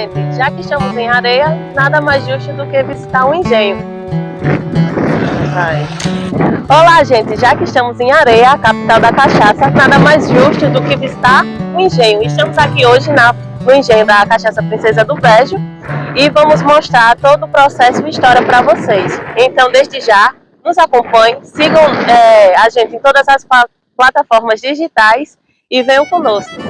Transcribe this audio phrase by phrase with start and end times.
[0.00, 0.34] Gente!
[0.34, 3.76] Já que estamos em areia, nada mais justo do que visitar um engenho.
[5.52, 5.86] Vai.
[6.70, 7.38] Olá, gente!
[7.38, 11.44] Já que estamos em areia, a capital da cachaça, nada mais justo do que visitar
[11.44, 12.22] um engenho.
[12.22, 15.56] Estamos aqui hoje na, no engenho da Cachaça Princesa do Brejo
[16.16, 19.20] e vamos mostrar todo o processo e história para vocês.
[19.36, 23.46] Então, desde já, nos acompanhem, sigam é, a gente em todas as
[23.94, 25.36] plataformas digitais
[25.70, 26.69] e venham conosco.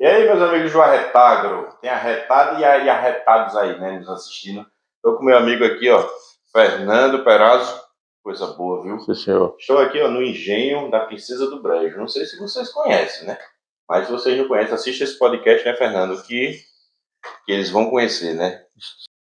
[0.00, 1.76] E aí, meus amigos do Arretagro?
[1.82, 4.64] Tem arretado e arretados aí, né, nos assistindo.
[4.96, 6.02] Estou com meu amigo aqui, ó,
[6.50, 7.78] Fernando Perazzo.
[8.24, 8.98] Coisa boa, viu?
[9.00, 9.54] Sim, senhor.
[9.60, 11.98] Estou aqui, ó, no engenho da Princesa do Brejo.
[11.98, 13.36] Não sei se vocês conhecem, né?
[13.86, 16.22] Mas se vocês não conhecem, assista esse podcast, né, Fernando?
[16.22, 16.58] Que,
[17.44, 18.64] que eles vão conhecer, né?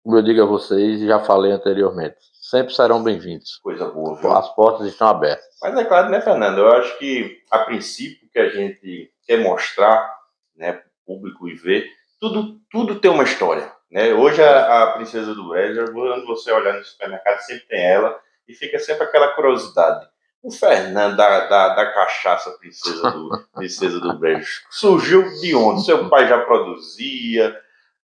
[0.03, 2.17] Como eu digo a vocês, já falei anteriormente,
[2.51, 3.61] sempre serão bem-vindos.
[3.63, 4.33] Coisa boa, viu?
[4.33, 5.55] As portas estão abertas.
[5.63, 6.59] Mas é claro, né, Fernando?
[6.59, 10.24] Eu acho que, a princípio, que a gente quer mostrar
[10.57, 11.87] né, público e ver.
[12.21, 13.71] Tudo, tudo tem uma história.
[13.91, 14.13] Né?
[14.13, 18.55] Hoje a, a Princesa do Brejo, quando você olhar no supermercado, sempre tem ela e
[18.55, 20.07] fica sempre aquela curiosidade.
[20.43, 25.85] O Fernando da, da, da cachaça Princesa do, Princesa do Brejo surgiu de onde?
[25.85, 27.59] Seu pai já produzia?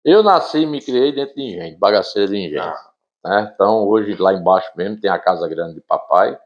[0.04, 2.62] Eu nasci e me criei dentro de engenho, bagaceira de engenho.
[2.62, 2.92] Ah.
[3.24, 3.52] Né?
[3.54, 6.38] Então, hoje lá embaixo mesmo tem a casa grande de papai.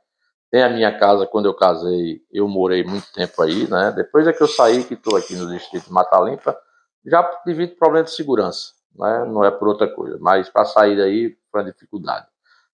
[0.51, 3.91] Tem a minha casa, quando eu casei, eu morei muito tempo aí, né?
[3.95, 6.57] Depois é que eu saí, que estou aqui no distrito de Mata Limpa,
[7.05, 9.25] já tive problema de segurança, né?
[9.25, 12.25] Não é por outra coisa, mas para sair daí foi uma dificuldade.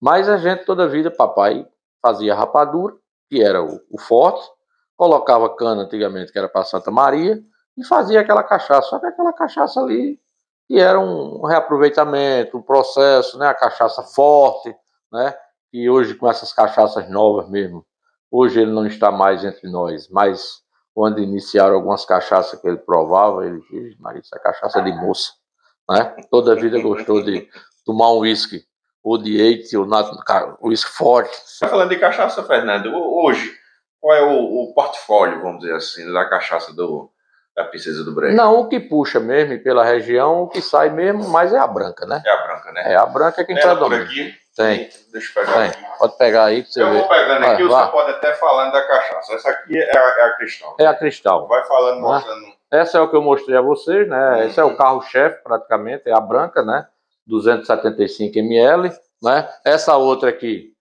[0.00, 1.66] Mas a gente, toda a vida, papai
[2.02, 2.94] fazia rapadura,
[3.28, 4.44] que era o, o forte,
[4.96, 7.40] colocava cana antigamente, que era para Santa Maria,
[7.76, 10.20] e fazia aquela cachaça, só que aquela cachaça ali,
[10.66, 13.46] que era um reaproveitamento, um processo, né?
[13.46, 14.74] A cachaça forte,
[15.12, 15.34] né?
[15.72, 17.84] E hoje com essas cachaças novas mesmo,
[18.30, 20.62] hoje ele não está mais entre nós, mas
[20.94, 25.32] quando iniciaram algumas cachaças que ele provava, ele disse, mas isso é cachaça de moça,
[25.88, 26.16] né?
[26.30, 27.48] Toda a vida gostou de
[27.84, 28.64] tomar um uísque,
[29.02, 29.88] ou de eite, ou
[30.62, 31.34] uísque forte.
[31.36, 33.52] Está falando de cachaça, Fernando, hoje,
[34.00, 37.10] qual é o, o, portfólio, vamos dizer assim, da cachaça do,
[37.56, 38.36] da Princesa do Brejo?
[38.36, 42.04] Não, o que puxa mesmo pela região, o que sai mesmo, mas é a branca,
[42.06, 42.22] né?
[42.24, 42.92] É a branca, né?
[42.92, 44.04] É, a branca é quem predomina.
[44.04, 44.34] por aqui?
[44.60, 44.90] Tem.
[45.12, 45.98] Deixa eu pegar Tem.
[45.98, 46.98] Pode pegar aí pra você eu ver.
[46.98, 49.34] vou pegando aqui, você pode até falando da cachaça.
[49.34, 50.76] Essa aqui é a, é a cristal.
[50.78, 51.48] É a cristal.
[51.48, 52.46] Vai falando, mostrando.
[52.70, 54.30] Essa é o que eu mostrei a vocês, né?
[54.30, 54.42] Uhum.
[54.42, 56.86] Esse é o carro-chefe, praticamente, é a branca, né?
[57.26, 59.48] 275 ml, né?
[59.64, 60.72] Essa outra aqui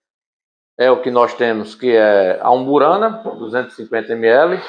[0.78, 4.62] é o que nós temos, que é a umburana, 250 ml,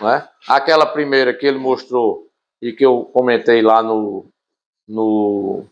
[0.00, 0.28] né?
[0.48, 2.26] Aquela primeira que ele mostrou
[2.62, 4.30] e que eu comentei lá no,
[4.86, 5.64] no,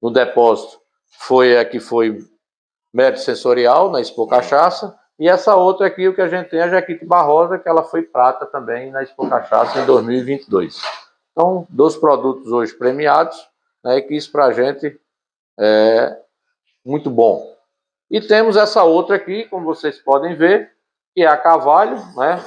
[0.00, 0.78] no depósito,
[1.10, 2.18] foi a que foi
[2.92, 6.62] médio sensorial na Expo Cachaça, e essa outra aqui, o que a gente tem, é
[6.62, 10.80] a Jaquite Barrosa, que ela foi prata também na Expo Cachaça em 2022.
[11.32, 13.36] Então, dos produtos hoje premiados,
[13.84, 14.98] né, que isso para a gente
[15.58, 16.16] é
[16.84, 17.54] muito bom.
[18.10, 20.72] E temos essa outra aqui, como vocês podem ver,
[21.14, 22.42] que é a Cavalho, né?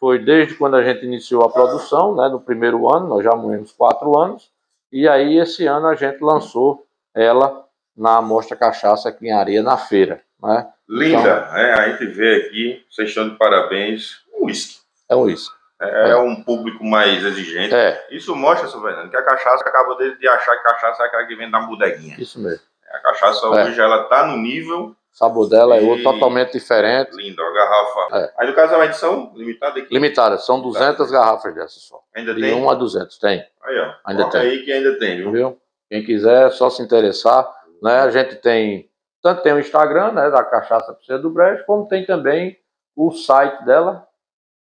[0.00, 2.28] Foi desde quando a gente iniciou a produção, né?
[2.28, 4.50] No primeiro ano, nós já moemos quatro anos,
[4.90, 7.66] e aí esse ano a gente lançou ela
[8.02, 10.20] na Mostra Cachaça aqui em Areia, na feira.
[10.42, 10.66] Né?
[10.88, 14.80] Linda, então, é, a gente vê aqui, vocês estão de parabéns, um uísque.
[15.08, 15.54] É um uísque.
[15.80, 17.74] É, é, um público mais exigente.
[17.74, 18.06] É.
[18.10, 21.06] Isso mostra, seu Fernando, que a cachaça acaba de, de achar que a cachaça é
[21.06, 22.16] aquela que vem da bodeguinha.
[22.18, 22.64] Isso mesmo.
[22.92, 23.48] A cachaça é.
[23.48, 24.96] hoje ela está no nível.
[25.12, 25.84] O sabor dela e...
[25.84, 27.16] é outro, totalmente diferente.
[27.16, 28.16] Linda, a garrafa.
[28.18, 28.32] É.
[28.38, 29.94] Aí no caso é uma edição limitada aqui?
[29.94, 31.12] Limitada, são 200 tá.
[31.12, 32.00] garrafas dessas só.
[32.14, 32.54] Ainda de tem?
[32.54, 33.44] De 1 a 200, tem.
[33.62, 33.94] Aí, ó.
[34.06, 34.40] Ainda tem.
[34.40, 35.32] aí que ainda tem, viu?
[35.32, 35.62] viu?
[35.92, 37.46] Quem quiser, é só se interessar.
[37.82, 38.00] Né?
[38.00, 38.88] A gente tem,
[39.20, 42.56] tanto tem o Instagram, né, da Cachaça Princesa do Brejo, como tem também
[42.94, 44.06] o site dela,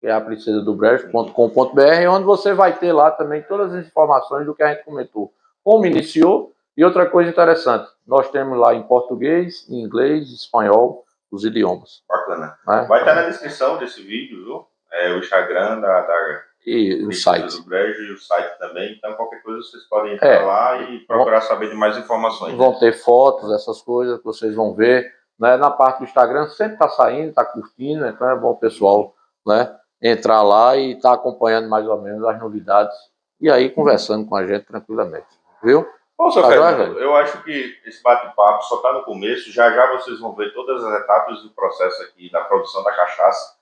[0.00, 4.46] que é a princesa do brejo.com.br, onde você vai ter lá também todas as informações
[4.46, 5.32] do que a gente comentou.
[5.62, 11.44] Como iniciou, e outra coisa interessante, nós temos lá em português, em inglês, espanhol, os
[11.44, 12.02] idiomas.
[12.08, 12.56] Bacana.
[12.67, 12.87] Né?
[12.88, 14.67] Vai estar na descrição desse vídeo, viu?
[14.90, 17.56] É, o Instagram da, da e o site.
[17.56, 18.94] do Brejo e o site também.
[18.96, 22.54] Então, qualquer coisa vocês podem entrar é, lá e procurar saber de mais informações.
[22.54, 25.10] Vão ter fotos, essas coisas que vocês vão ver.
[25.38, 25.56] Né?
[25.56, 29.14] Na parte do Instagram sempre está saindo, está curtindo, então é bom o pessoal
[29.46, 32.94] né, entrar lá e estar tá acompanhando mais ou menos as novidades
[33.40, 35.28] e aí conversando com a gente tranquilamente.
[35.62, 35.86] Viu?
[36.18, 39.50] Bom, seu tá Fernando, eu acho que esse bate-papo só está no começo.
[39.50, 43.56] Já já vocês vão ver todas as etapas do processo aqui da produção da cachaça.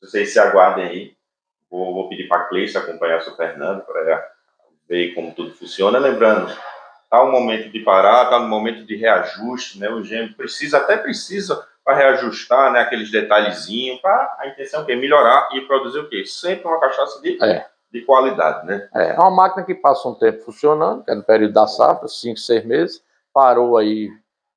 [0.00, 1.16] Vocês se aguardem aí.
[1.72, 4.30] Vou, vou pedir para a Cleice acompanhar o seu Fernando para
[4.86, 5.98] ver como tudo funciona.
[5.98, 6.52] Lembrando,
[7.04, 9.88] está o momento de parar, está no momento de reajuste, né?
[9.88, 15.48] O engenho precisa, até precisa para reajustar né, aqueles detalhezinhos, para a intenção é melhorar
[15.52, 16.24] e produzir o quê?
[16.26, 17.66] Sempre uma cachaça de, É.
[17.90, 18.88] de qualidade, né?
[18.94, 22.06] É, é uma máquina que passa um tempo funcionando, que é no período da safra,
[22.06, 23.02] 5, 6 meses,
[23.32, 24.10] parou aí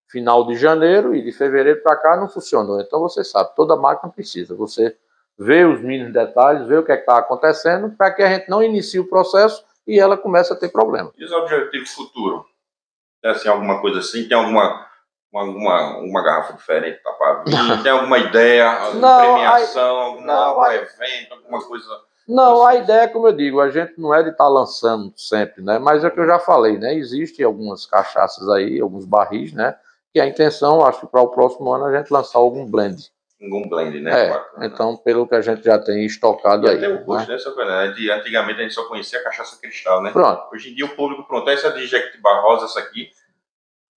[0.07, 2.79] final de janeiro e de fevereiro para cá não funcionou.
[2.79, 4.53] Então você sabe, toda máquina precisa.
[4.55, 4.95] Você
[5.37, 8.63] vê os mínimos detalhes, vê o que é está acontecendo, para que a gente não
[8.63, 11.11] inicie o processo e ela comece a ter problema.
[11.17, 12.45] E os objetivos futuros?
[13.21, 14.27] Tem assim, alguma coisa assim?
[14.27, 14.85] Tem alguma
[15.43, 17.53] uma, uma, garrafa diferente tá para vir?
[17.83, 18.93] Tem alguma ideia?
[18.93, 21.85] Não, premiação, alguma, não, algum evento, alguma coisa?
[22.27, 25.77] Não, a ideia, como eu digo, a gente não é de estar lançando sempre, né?
[25.77, 26.95] Mas é o que eu já falei, né?
[26.95, 29.75] Existem algumas cachaças aí, alguns barris, né?
[30.11, 33.11] Que a intenção, acho que para o próximo ano a gente lançar algum blend.
[33.45, 34.25] Algum blend, né?
[34.25, 34.65] É, Bacana.
[34.65, 36.77] então, pelo que a gente já tem estocado E aí.
[36.77, 37.03] até o né?
[37.03, 37.53] gosto, né, seu?
[37.93, 40.11] De- Antigamente a gente só conhecia a cachaça cristal, né?
[40.11, 43.09] Pronto, Hoje em dia o público pronto, essa de Jequitibá Rosa, essa aqui,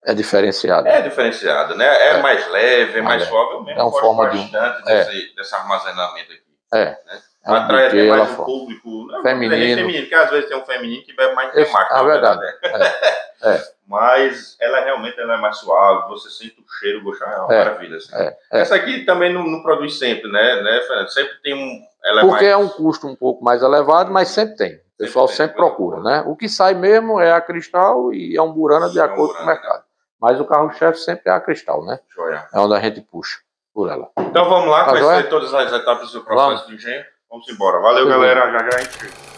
[0.05, 0.87] é diferenciado.
[0.87, 1.85] é diferenciada, né?
[1.85, 2.21] É, É.
[2.21, 3.53] mais leve, é mais Mais suave.
[3.55, 5.03] Eu mesmo É uma forma de um- bastante é.
[5.03, 6.43] desse, desse armazenamento aqui.
[6.73, 6.97] É.
[7.45, 8.45] É um Atrai até mais um fala.
[8.45, 9.55] público não, Feminino.
[9.55, 11.87] é feminino, porque às vezes tem um feminino que bebe mais que Esse- macho.
[11.93, 12.39] é na verdade.
[12.41, 12.53] né?
[13.43, 13.63] É.
[13.87, 17.57] Mas ela realmente ela é mais suave, você sente o cheiro, o é uma É.
[17.59, 17.97] maravilha.
[17.97, 18.13] assim.
[18.15, 18.59] É, é.
[18.61, 21.07] Essa aqui também não, não produz sempre, né, né, Fernando?
[21.11, 21.81] Sempre tem um.
[22.05, 22.43] É Porque mais.
[22.45, 24.75] é um custo um pouco mais elevado, mas sempre tem.
[24.75, 26.23] O pessoal sempre coisa procura, né?
[26.27, 29.39] O que sai mesmo é a cristal e a umburana de É a acordo com
[29.39, 29.83] o umburana, mercado.
[30.21, 31.99] Mas o carro-chefe sempre é a cristal, né?
[32.13, 32.45] Joia.
[32.53, 33.39] É onde a gente puxa
[33.73, 34.09] por ela.
[34.19, 35.23] Então vamos lá, Tá conhecer joia?
[35.23, 36.61] todas as etapas do processo Vamos.
[36.67, 37.05] do engenho.
[37.29, 37.79] Vamos embora.
[37.79, 38.51] Valeu, Tudo galera.
[38.51, 39.29] Já já a gente.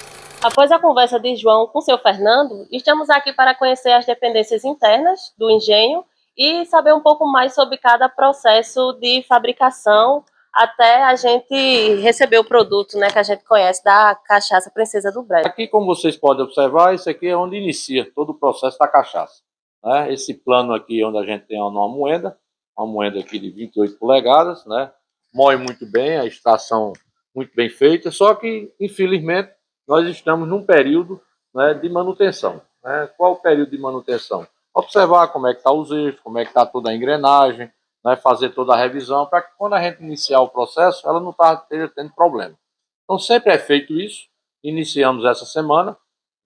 [0.41, 5.33] Após a conversa de João com seu Fernando, estamos aqui para conhecer as dependências internas
[5.37, 6.03] do engenho
[6.37, 10.23] e saber um pouco mais sobre cada processo de fabricação
[10.53, 15.23] até a gente receber o produto, né, que a gente conhece da cachaça Princesa do
[15.23, 15.47] Brejo.
[15.47, 19.41] Aqui, como vocês podem observar, isso aqui é onde inicia todo o processo da cachaça.
[19.83, 20.11] né?
[20.11, 22.37] Esse plano aqui, onde a gente tem uma moeda,
[22.77, 24.91] uma moeda aqui de 28 polegadas, né?
[25.33, 26.91] moe muito bem, a extração
[27.35, 29.51] muito bem feita, só que, infelizmente,
[29.87, 31.21] nós estamos num período
[31.53, 32.61] né, de manutenção.
[32.83, 33.09] né?
[33.17, 34.47] Qual o período de manutenção?
[34.73, 37.71] Observar como é que está os eixos, como é que está toda a engrenagem,
[38.03, 38.15] né?
[38.15, 41.53] fazer toda a revisão, para que quando a gente iniciar o processo, ela não tá,
[41.53, 42.57] esteja tendo problema.
[43.03, 44.27] Então, sempre é feito isso,
[44.63, 45.97] iniciamos essa semana,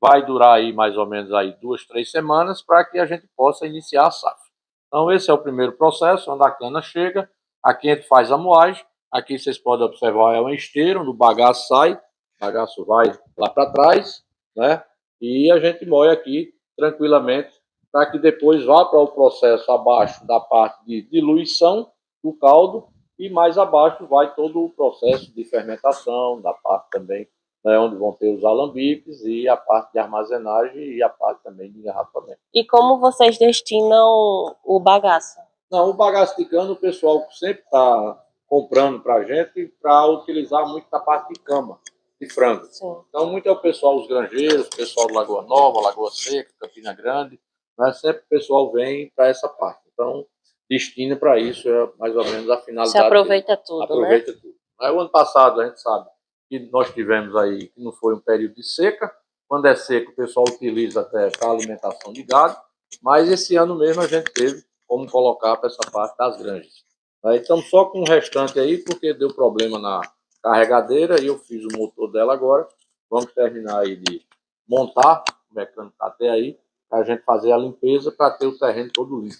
[0.02, 3.66] vai durar aí mais ou menos aí duas, três semanas para que a gente possa
[3.66, 4.46] iniciar a safra.
[4.88, 7.30] Então esse é o primeiro processo, onde a cana chega,
[7.64, 8.86] aqui a gente faz a moagem,
[9.16, 12.00] aqui vocês podem observar é um esteiro, onde o bagaço sai, o
[12.42, 14.24] bagaço vai lá para trás,
[14.56, 14.84] né?
[15.22, 17.54] E a gente moe aqui tranquilamente
[17.92, 21.90] para que depois vá para o processo abaixo da parte de diluição
[22.22, 27.26] do caldo e mais abaixo vai todo o processo de fermentação, da parte também
[27.64, 31.72] né, onde vão ter os alambiques e a parte de armazenagem e a parte também
[31.72, 32.40] de engarrafamento.
[32.54, 35.40] E como vocês destinam o bagaço?
[35.72, 40.68] Não, o bagaço de cana o pessoal sempre está comprando para a gente para utilizar
[40.68, 41.80] muito na parte de cama,
[42.20, 42.66] de frango.
[42.66, 42.96] Sim.
[43.10, 46.94] Então, muito é o pessoal, os granjeiros, o pessoal do Lagoa Nova, Lagoa Seca, Campina
[46.94, 47.40] Grande,
[47.78, 47.94] né?
[47.94, 49.82] sempre o pessoal vem para essa parte.
[49.94, 50.26] Então,
[50.70, 52.92] destina para isso, é mais ou menos a finalidade.
[52.92, 53.86] Se aproveita tudo, né?
[53.86, 54.56] aproveita tudo.
[54.80, 56.10] Aí, o ano passado, a gente sabe
[56.50, 59.12] que nós tivemos aí, que não foi um período de seca,
[59.48, 62.58] quando é seco o pessoal utiliza até para alimentação de gado,
[63.02, 66.84] mas esse ano mesmo a gente teve como colocar para essa parte das granjas.
[67.26, 70.00] Aí estamos só com o restante aí, porque deu problema na
[70.44, 72.68] carregadeira e eu fiz o motor dela agora.
[73.10, 74.22] Vamos terminar aí de
[74.68, 78.58] montar, o mecânico está até aí, para a gente fazer a limpeza para ter o
[78.58, 79.36] terreno todo limpo,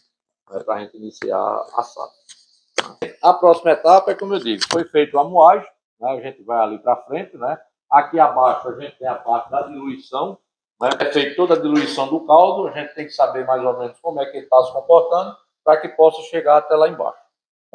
[0.50, 3.06] né, para a gente iniciar a safra.
[3.22, 6.58] A próxima etapa é como eu digo, foi feita a moagem, né, a gente vai
[6.58, 7.58] ali para frente, né?
[7.90, 10.40] Aqui abaixo a gente tem a parte da diluição,
[10.82, 10.90] né?
[11.00, 14.00] É feita toda a diluição do caldo, a gente tem que saber mais ou menos
[14.00, 17.25] como é que ele está se comportando para que possa chegar até lá embaixo.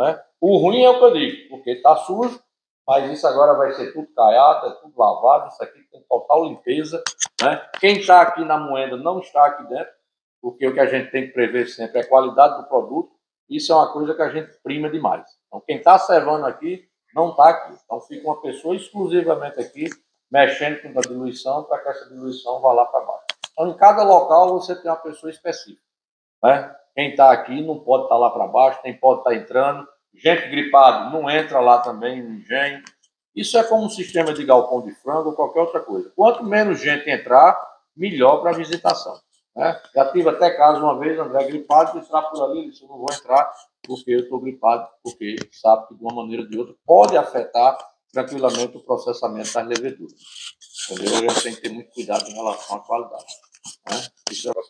[0.00, 0.19] Né?
[0.40, 2.42] O ruim é o que eu digo, porque está sujo,
[2.88, 7.04] mas isso agora vai ser tudo caiado, é tudo lavado, isso aqui tem total limpeza.
[7.42, 7.69] Né?
[7.78, 9.92] Quem está aqui na moeda não está aqui dentro,
[10.40, 13.12] porque o que a gente tem que prever sempre é a qualidade do produto.
[13.47, 15.28] Isso é uma coisa que a gente prima demais.
[15.47, 17.76] Então, quem está servando aqui não está aqui.
[17.85, 19.87] Então, fica uma pessoa exclusivamente aqui,
[20.33, 23.25] mexendo com a diluição, para que essa diluição vá lá para baixo.
[23.52, 25.83] Então, em cada local, você tem uma pessoa específica.
[26.42, 26.75] Né?
[26.94, 29.87] Quem está aqui não pode estar lá para baixo, nem pode estar entrando.
[30.14, 32.82] Gente gripada não entra lá também no engenho.
[33.35, 36.12] Isso é como um sistema de galpão de frango ou qualquer outra coisa.
[36.16, 37.59] Quanto menos gente entrar,
[37.97, 39.18] melhor para a visitação.
[39.54, 39.80] Né?
[39.94, 43.06] Já tive até caso uma vez, André gripado, lá por ali, ele disse, não vou
[43.12, 43.50] entrar
[43.82, 47.78] porque eu estou gripado, porque sabe que de uma maneira ou de outra pode afetar
[48.12, 50.20] tranquilamente o processamento das leveduras.
[50.90, 51.16] Entendeu?
[51.16, 53.25] A gente tem que ter muito cuidado em relação à qualidade.
[53.88, 53.97] Né?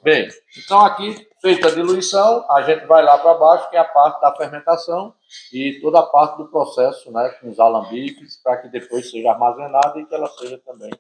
[0.03, 3.85] Bem, então aqui, feita a diluição, a gente vai lá para baixo, que é a
[3.85, 5.15] parte da fermentação
[5.53, 10.01] e toda a parte do processo, né, com os alambiques, para que depois seja armazenada
[10.01, 10.91] e que ela seja também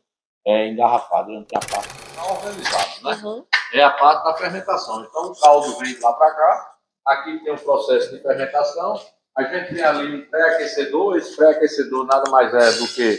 [0.46, 1.26] é, engarrafada.
[1.26, 3.20] Tem a parte tá organizada, né?
[3.24, 3.44] Uhum.
[3.72, 5.04] É a parte da fermentação.
[5.04, 6.74] Então o caldo vem lá para cá,
[7.06, 9.00] aqui tem um processo de fermentação,
[9.36, 13.18] a gente tem ali um pré-aquecedor, esse pré-aquecedor nada mais é do que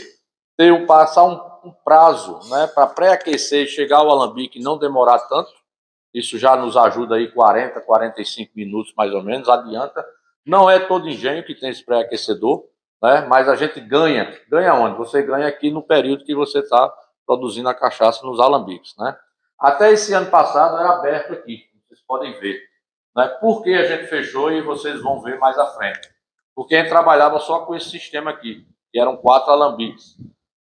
[0.56, 5.18] ter um, passar um, um prazo né, para pré-aquecer e chegar ao alambique não demorar
[5.20, 5.50] tanto.
[6.12, 10.04] Isso já nos ajuda aí 40, 45 minutos mais ou menos, adianta.
[10.44, 12.64] Não é todo engenho que tem esse pré-aquecedor,
[13.02, 13.22] né?
[13.28, 14.38] mas a gente ganha.
[14.48, 14.96] Ganha onde?
[14.98, 16.92] Você ganha aqui no período que você está
[17.26, 18.94] produzindo a cachaça nos alambiques.
[18.98, 19.16] Né?
[19.58, 22.60] Até esse ano passado era aberto aqui, vocês podem ver.
[23.16, 23.28] Né?
[23.40, 26.10] Por que a gente fechou e vocês vão ver mais à frente?
[26.54, 30.16] Porque a gente trabalhava só com esse sistema aqui, que eram quatro alambiques.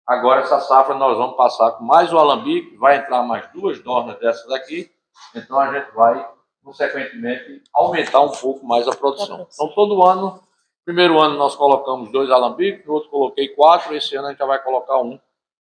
[0.06, 4.18] Agora, essa safra, nós vamos passar com mais o alambique, vai entrar mais duas dornas
[4.18, 4.90] dessas aqui,
[5.34, 6.28] então a gente vai,
[6.62, 9.46] consequentemente, aumentar um pouco mais a produção.
[9.52, 10.40] Então, todo ano,
[10.84, 14.46] primeiro ano nós colocamos dois alambiques, no outro coloquei quatro, esse ano a gente já
[14.46, 15.18] vai colocar um,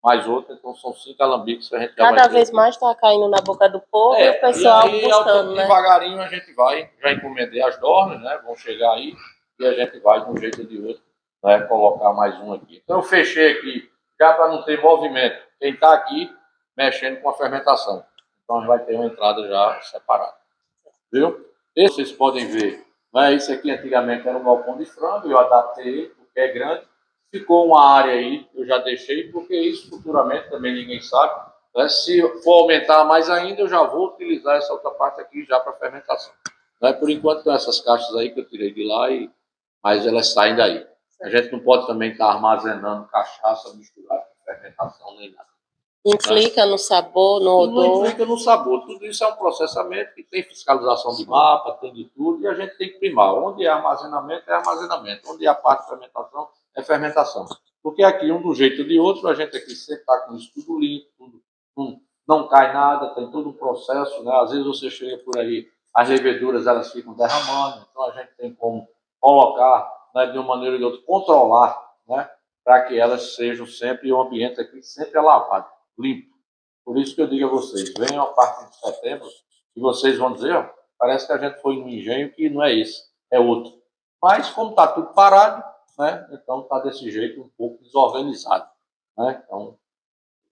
[0.03, 3.27] mais outro, então são cinco alambiques que a gente já Cada vez mais está caindo
[3.27, 5.63] na boca do povo é, e o pessoal e aí, buscando, né?
[5.63, 9.15] Devagarinho a gente vai, já encomendei as dornas, né, vão chegar aí,
[9.59, 11.01] e a gente vai, de um jeito ou de outro,
[11.43, 12.81] né, colocar mais um aqui.
[12.83, 16.33] Então eu fechei aqui, já para não ter movimento, quem está aqui
[16.75, 18.05] mexendo com a fermentação.
[18.43, 20.35] Então vai ter uma entrada já separada.
[21.11, 21.45] Viu?
[21.75, 22.85] Esse vocês podem ver.
[23.13, 23.33] Né?
[23.33, 26.85] Esse aqui antigamente era um balcão de frango, eu adaptei porque é grande.
[27.31, 31.51] Ficou uma área aí, eu já deixei, porque isso futuramente também ninguém sabe.
[31.75, 31.89] Né?
[31.89, 35.73] Se for aumentar mais ainda, eu já vou utilizar essa outra parte aqui já para
[35.73, 36.33] fermentação.
[36.81, 36.93] Né?
[36.93, 39.29] Por enquanto, tem essas caixas aí que eu tirei de lá, e...
[39.83, 40.87] mas elas saem daí.
[41.21, 45.47] A gente não pode também estar armazenando cachaça misturada com fermentação nem nada.
[46.05, 47.85] Implica no sabor, no odor?
[47.85, 48.85] Não implica no sabor.
[48.85, 52.53] Tudo isso é um processamento que tem fiscalização de mapa, tem de tudo, e a
[52.53, 53.33] gente tem que primar.
[53.33, 55.29] Onde é armazenamento, é armazenamento.
[55.29, 57.45] Onde é a parte de fermentação, é fermentação.
[57.83, 60.51] Porque aqui, um do jeito ou de outro, a gente aqui sempre está com isso
[60.53, 61.41] tudo limpo, tudo,
[61.75, 64.23] não, não cai nada, tem todo um processo.
[64.23, 64.31] Né?
[64.33, 68.53] Às vezes você chega por aí, as leveduras elas ficam derramando, então a gente tem
[68.53, 68.87] como
[69.19, 72.27] colocar né, de uma maneira ou de outra, controlar, né,
[72.63, 76.35] para que elas sejam sempre, o ambiente aqui sempre é lavado limpo.
[76.83, 79.27] Por isso que eu digo a vocês, venham a partir de setembro
[79.75, 82.73] e vocês vão dizer, ó, parece que a gente foi num engenho que não é
[82.73, 83.79] esse, é outro.
[84.21, 85.63] Mas como está tudo parado,
[85.99, 88.67] né, então está desse jeito um pouco desorganizado.
[89.15, 89.43] Né?
[89.45, 89.77] Então,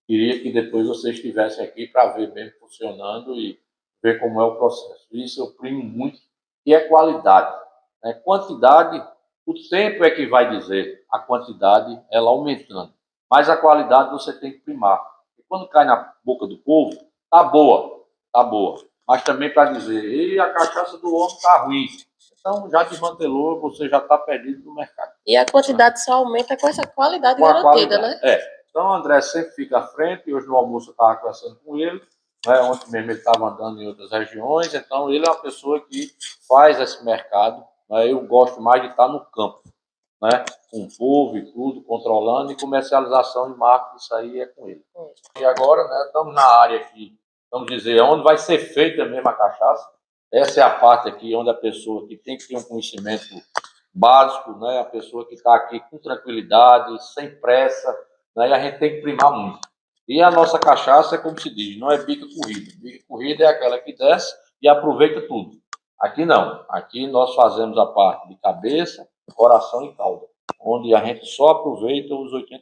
[0.05, 3.59] queria que depois vocês estivessem aqui para ver bem funcionando e
[4.03, 5.07] ver como é o processo.
[5.11, 6.19] Isso eu primo muito,
[6.65, 7.55] e é qualidade.
[8.03, 8.13] Né?
[8.13, 9.14] Quantidade,
[9.45, 12.93] o tempo é que vai dizer a quantidade, ela aumentando.
[13.29, 15.15] Mas a qualidade você tem que primar
[15.47, 16.97] quando cai na boca do povo,
[17.29, 18.83] tá boa, tá boa.
[19.07, 21.87] Mas também para dizer, e a cachaça do homem tá ruim.
[22.39, 25.11] Então já desmantelou, você já está perdido no mercado.
[25.25, 28.21] E a quantidade só aumenta com essa qualidade com garantida, qualidade.
[28.21, 28.33] né?
[28.33, 28.55] É.
[28.69, 32.01] Então o André sempre fica à frente, hoje no almoço eu estava conversando com ele,
[32.45, 32.61] né?
[32.61, 36.11] ontem mesmo ele estava andando em outras regiões, então ele é uma pessoa que
[36.47, 37.65] faz esse mercado.
[37.89, 38.11] Né?
[38.11, 39.61] Eu gosto mais de estar no campo
[40.21, 44.67] né, com o povo e tudo, controlando, e comercialização de marketing, isso aí é com
[44.67, 44.83] ele.
[45.39, 47.13] E agora, né, estamos na área aqui,
[47.51, 49.87] vamos dizer, onde vai ser feita mesmo a cachaça.
[50.33, 53.25] Essa é a parte aqui onde a pessoa que tem que ter um conhecimento
[53.93, 57.95] básico, né, a pessoa que está aqui com tranquilidade, sem pressa,
[58.35, 59.59] né, e a gente tem que primar muito.
[60.07, 62.71] E a nossa cachaça é como se diz, não é bica corrida.
[62.77, 65.57] Bica corrida é aquela que desce e aproveita tudo.
[66.05, 66.63] Aqui não.
[66.69, 70.27] Aqui nós fazemos a parte de cabeça, coração e cauda,
[70.61, 72.61] onde a gente só aproveita os 80%,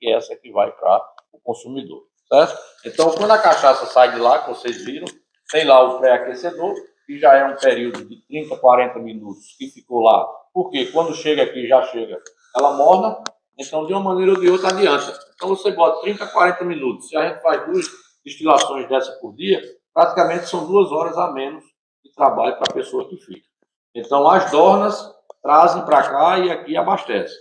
[0.00, 2.58] que é essa que vai para o consumidor, certo?
[2.86, 5.04] Então, quando a cachaça sai de lá, que vocês viram,
[5.50, 6.74] tem lá o pré-aquecedor,
[7.04, 11.42] que já é um período de 30, 40 minutos que ficou lá, porque quando chega
[11.42, 12.18] aqui, já chega
[12.56, 13.22] ela morna,
[13.58, 15.12] então de uma maneira ou de outra adianta.
[15.34, 17.86] Então você bota 30, 40 minutos, se a gente faz duas
[18.24, 19.60] destilações dessa por dia,
[19.92, 21.71] praticamente são duas horas a menos
[22.04, 23.46] de trabalho para a pessoa que fica.
[23.94, 27.34] Então as dornas trazem para cá e aqui abastece.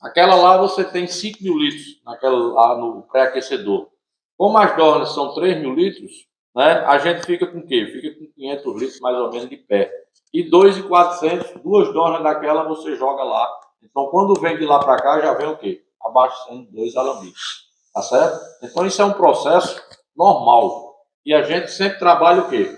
[0.00, 3.88] Aquela lá você tem 5 mil litros naquela, lá no pré-aquecedor.
[4.36, 6.12] Como as dornas são 3 mil litros,
[6.54, 7.86] né, a gente fica com o quê?
[7.86, 9.90] Fica com 500 litros mais ou menos de pé.
[10.32, 13.48] E 2,400, duas dornas daquela você joga lá.
[13.82, 15.82] Então, quando vem de lá para cá, já vem o quê?
[16.02, 17.66] Abastecendo dois alambiques.
[17.94, 18.38] Tá certo?
[18.62, 19.82] Então, isso é um processo
[20.14, 20.94] normal.
[21.24, 22.70] E a gente sempre trabalha o quê?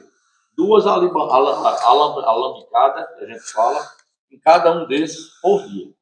[0.59, 3.81] Duas alambicadas, que a gente fala,
[4.31, 5.95] em cada um desses por dia.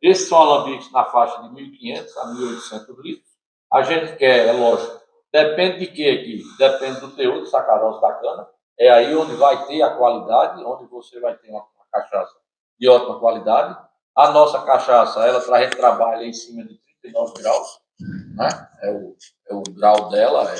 [0.00, 3.34] Esses são alambiques na faixa de 1.500 a 1.800 litros.
[3.72, 5.04] A gente quer, é lógico,
[5.36, 6.42] Depende de quê aqui?
[6.56, 8.48] Depende do teor de sacarose da cana.
[8.78, 12.32] É aí onde vai ter a qualidade, onde você vai ter uma, uma cachaça
[12.78, 13.76] de ótima qualidade.
[14.14, 17.78] A nossa cachaça, ela a gente trabalha em cima de 39 graus,
[18.34, 18.48] né?
[18.82, 18.98] É o, é
[19.54, 20.56] o grau dela, é,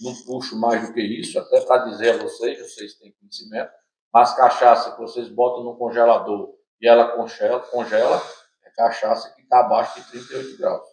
[0.00, 3.70] não puxo mais do que isso, até para dizer a vocês, vocês têm conhecimento,
[4.12, 8.22] mas cachaça que vocês botam no congelador e ela congela, congela
[8.64, 10.86] é cachaça que está abaixo de 38 graus.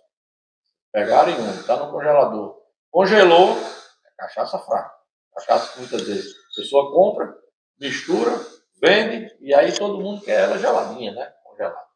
[0.91, 2.61] Pegarem um, está no congelador,
[2.91, 4.93] congelou, é cachaça fraca.
[5.33, 7.35] Cachaça que muitas vezes a pessoa compra,
[7.79, 8.31] mistura,
[8.79, 11.33] vende e aí todo mundo quer ela geladinha, né?
[11.43, 11.87] Congelada.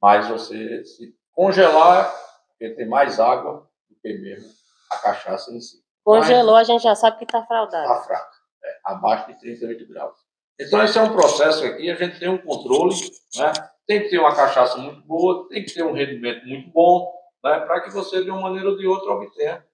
[0.00, 2.14] Mas você se congelar,
[2.48, 4.65] porque tem mais água do que mesmo
[4.96, 5.84] a cachaça em si.
[6.04, 7.84] Congelou, Mas, a gente já sabe que está fraudado.
[7.84, 8.30] Está fraca,
[8.64, 10.16] é, abaixo de 38 graus.
[10.58, 12.94] Então, esse é um processo aqui, a gente tem um controle,
[13.36, 13.52] né?
[13.86, 17.12] tem que ter uma cachaça muito boa, tem que ter um rendimento muito bom,
[17.44, 17.60] né?
[17.60, 19.66] para que você, de uma maneira ou de outra, obtenha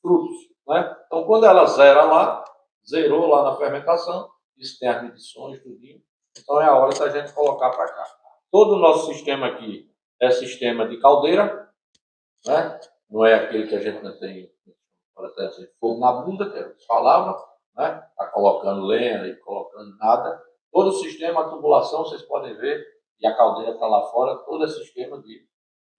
[0.00, 0.36] frutos.
[0.68, 0.96] Né?
[1.06, 2.44] Então, quando ela zera lá,
[2.88, 6.00] zerou lá na fermentação, isso tem as medições, tudinho,
[6.38, 8.04] então é a hora da gente colocar para cá.
[8.52, 11.68] Todo o nosso sistema aqui é sistema de caldeira,
[12.46, 12.80] né?
[13.08, 14.52] não é aquele que a gente não tem,
[15.28, 17.38] dizer, fogo na bunda, que eu falava,
[17.76, 18.02] né?
[18.10, 20.42] Está colocando lenha e colocando nada.
[20.72, 22.84] Todo o sistema, a tubulação, vocês podem ver,
[23.20, 25.46] e a caldeira está lá fora, todo esse sistema de,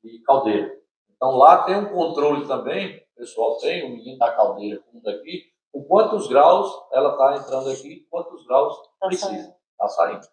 [0.04, 0.72] de caldeira.
[1.16, 5.44] Então lá tem um controle também, o pessoal tem, o menino da caldeira fundo aqui,
[5.72, 10.28] com quantos graus ela está entrando aqui, quantos graus tá precisa, está saindo.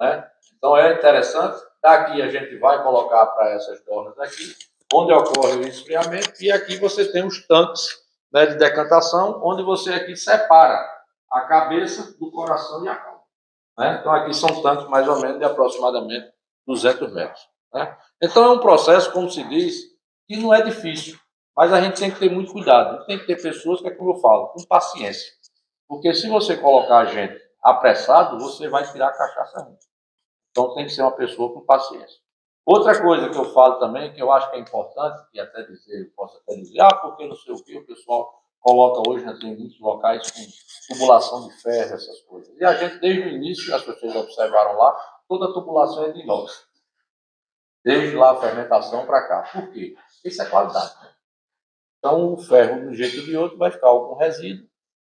[0.00, 0.30] Né?
[0.56, 4.54] Então é interessante, daqui a gente vai colocar para essas dornas aqui,
[4.92, 8.05] onde ocorre o esfriamento, e aqui você tem os tanques
[8.36, 10.86] né, de decantação, onde você aqui separa
[11.30, 13.22] a cabeça do coração e a calma.
[13.78, 13.96] Né?
[13.98, 16.30] Então aqui são tantos mais ou menos de aproximadamente
[16.66, 17.40] 200 metros.
[17.72, 17.96] Né?
[18.22, 19.76] Então é um processo, como se diz,
[20.28, 21.18] que não é difícil,
[21.56, 23.06] mas a gente tem que ter muito cuidado.
[23.06, 25.32] Tem que ter pessoas que é como eu falo, com paciência.
[25.88, 29.78] Porque se você colocar a gente apressado, você vai tirar a cachaça ruim.
[30.50, 32.20] Então tem que ser uma pessoa com paciência.
[32.66, 36.12] Outra coisa que eu falo também, que eu acho que é importante, e até dizer,
[36.16, 39.56] posso até dizer, ah, porque não sei o que, o pessoal coloca hoje, né, tem
[39.56, 42.52] muitos locais com tubulação de ferro, essas coisas.
[42.58, 44.92] E a gente, desde o início, as pessoas observaram lá,
[45.28, 46.66] toda a tubulação é de inox.
[47.84, 49.48] Desde lá a fermentação para cá.
[49.52, 49.94] Por quê?
[50.24, 50.92] Isso é qualidade.
[51.02, 51.10] Né?
[52.00, 54.66] Então, o ferro, de um jeito ou de outro, vai ficar algum resíduo,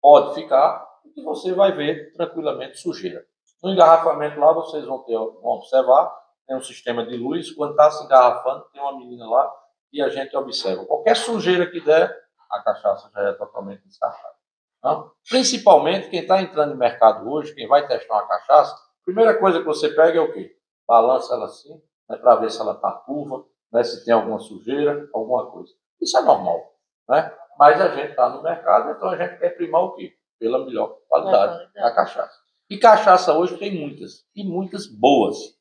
[0.00, 3.26] pode ficar, e você vai ver tranquilamente sujeira.
[3.60, 6.19] No engarrafamento lá, vocês vão, ter, vão observar
[6.50, 9.48] tem um sistema de luz, quando está se engarrafando, tem uma menina lá
[9.92, 10.84] e a gente observa.
[10.84, 12.12] Qualquer sujeira que der,
[12.50, 14.34] a cachaça já é totalmente descartada.
[14.82, 15.12] Não?
[15.28, 19.60] Principalmente quem está entrando no mercado hoje, quem vai testar uma cachaça, a primeira coisa
[19.60, 20.50] que você pega é o quê?
[20.88, 25.08] Balança ela assim, né, para ver se ela está turva, né, se tem alguma sujeira,
[25.14, 25.72] alguma coisa.
[26.00, 26.74] Isso é normal.
[27.08, 27.32] Né?
[27.56, 30.14] Mas a gente está no mercado, então a gente quer primar o quê?
[30.36, 32.40] Pela melhor qualidade da cachaça.
[32.68, 35.59] E cachaça hoje tem muitas, e muitas boas.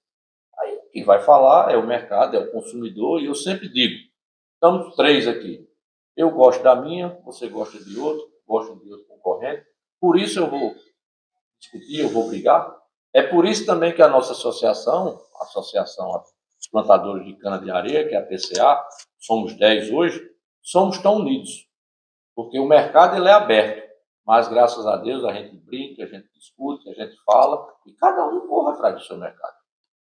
[0.91, 3.95] Quem vai falar é o mercado, é o consumidor, e eu sempre digo:
[4.53, 5.67] estamos três aqui.
[6.15, 9.65] Eu gosto da minha, você gosta de outro, gosta de outro concorrente.
[9.99, 10.75] Por isso eu vou
[11.59, 12.75] discutir, eu vou brigar.
[13.13, 16.23] É por isso também que a nossa associação, a Associação
[16.71, 18.85] Plantadores de Cana de Areia, que é a PCA,
[19.17, 20.21] somos 10 hoje,
[20.61, 21.67] somos tão unidos.
[22.35, 23.89] Porque o mercado ele é aberto.
[24.25, 28.27] Mas graças a Deus a gente brinca, a gente discute, a gente fala, e cada
[28.27, 29.58] um corre atrás do seu mercado.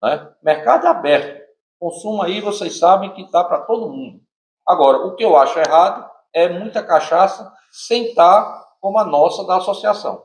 [0.03, 0.33] Né?
[0.43, 1.41] Mercado aberto.
[1.79, 4.21] Consumo aí, vocês sabem que está para todo mundo.
[4.67, 9.57] Agora, o que eu acho errado é muita cachaça sem estar como a nossa da
[9.57, 10.25] associação.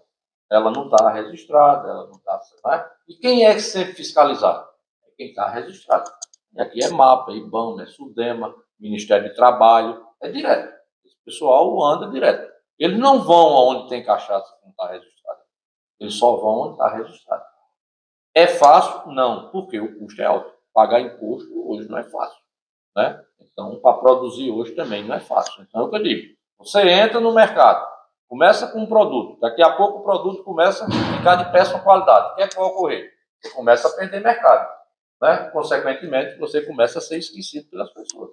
[0.51, 2.39] Ela não está registrada, ela não está.
[2.65, 2.89] Né?
[3.07, 4.67] E quem é que sempre fiscalizado?
[5.07, 6.11] É quem está registrado.
[6.53, 10.73] E aqui é MAPA, é IBAMA, é SUDEMA, Ministério de Trabalho, é direto.
[11.05, 12.53] Esse pessoal anda direto.
[12.77, 15.41] Eles não vão aonde tem cachaça que não está registrada.
[15.99, 17.43] Eles só vão onde está registrado.
[18.35, 19.11] É fácil?
[19.13, 20.53] Não, porque o custo é alto.
[20.73, 22.37] Pagar imposto hoje não é fácil.
[22.95, 23.23] Né?
[23.39, 25.63] Então, para produzir hoje também não é fácil.
[25.63, 26.35] Então, é o que eu digo.
[26.59, 27.85] Você entra no mercado,
[28.27, 32.31] começa com um produto, daqui a pouco o produto começa a ficar de péssima qualidade.
[32.31, 33.13] O que é que vai ocorrer?
[33.41, 34.69] Você começa a perder mercado.
[35.21, 35.49] Né?
[35.51, 38.31] Consequentemente, você começa a ser esquecido pelas pessoas.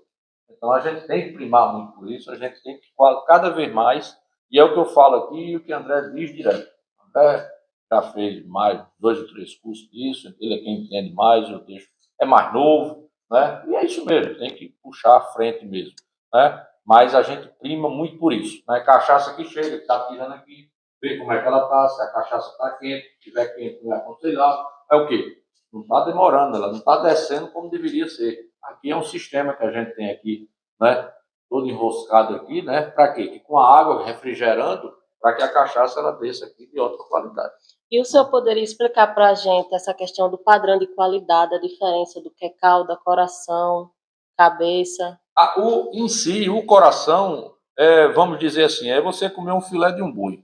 [0.50, 2.88] Então, a gente tem que primar muito por isso, a gente tem que
[3.26, 4.16] cada vez mais,
[4.50, 6.68] e é o que eu falo aqui e o que André diz direto.
[7.08, 7.50] André,
[7.92, 11.88] já fez mais dois ou três cursos disso, ele é quem entende mais, eu deixo,
[12.18, 13.62] é mais novo, né?
[13.68, 15.94] E é isso mesmo, tem que puxar à frente mesmo,
[16.32, 16.66] né?
[16.86, 18.80] Mas a gente prima muito por isso, né?
[18.80, 22.12] Cachaça que chega, que está tirando aqui, vê como é que ela está, se a
[22.12, 25.42] cachaça está quente, se estiver quente não é aconselhável, é o quê?
[25.72, 28.38] Não está demorando, ela não está descendo como deveria ser.
[28.64, 30.48] Aqui é um sistema que a gente tem aqui,
[30.80, 31.12] né?
[31.52, 32.90] todo enroscado aqui, né?
[32.90, 33.28] Para quê?
[33.28, 37.52] Que com a água refrigerando, para que a cachaça ela desça aqui de outra qualidade.
[37.92, 41.60] E o senhor poderia explicar para a gente essa questão do padrão de qualidade, a
[41.60, 43.90] diferença do que é calda, coração,
[44.34, 45.20] cabeça?
[45.36, 49.92] Ah, o, em si, o coração, é, vamos dizer assim, é você comer um filé
[49.92, 50.42] de um boi.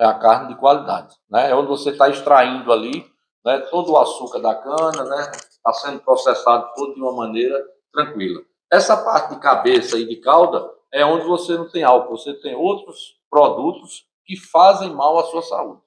[0.00, 1.50] É a carne de qualidade, né?
[1.50, 3.06] É onde você está extraindo ali
[3.44, 5.32] né, todo o açúcar da cana, né?
[5.36, 8.40] Está sendo processado todo de uma maneira tranquila.
[8.72, 12.54] Essa parte de cabeça e de cauda é onde você não tem álcool, você tem
[12.54, 15.83] outros produtos que fazem mal à sua saúde.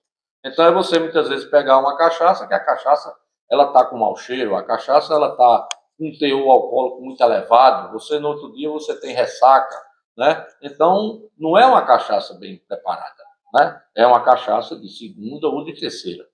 [0.48, 3.14] Então é você muitas vezes pegar uma cachaça, que a cachaça
[3.52, 7.92] ela está com mau cheiro, a cachaça ela está com um teor alcoólico muito elevado,
[7.92, 9.76] você no outro dia você tem ressaca,
[10.18, 10.46] né?
[10.62, 13.82] Então não é uma cachaça bem preparada, né?
[13.96, 16.26] É uma cachaça de segunda ou de terceira.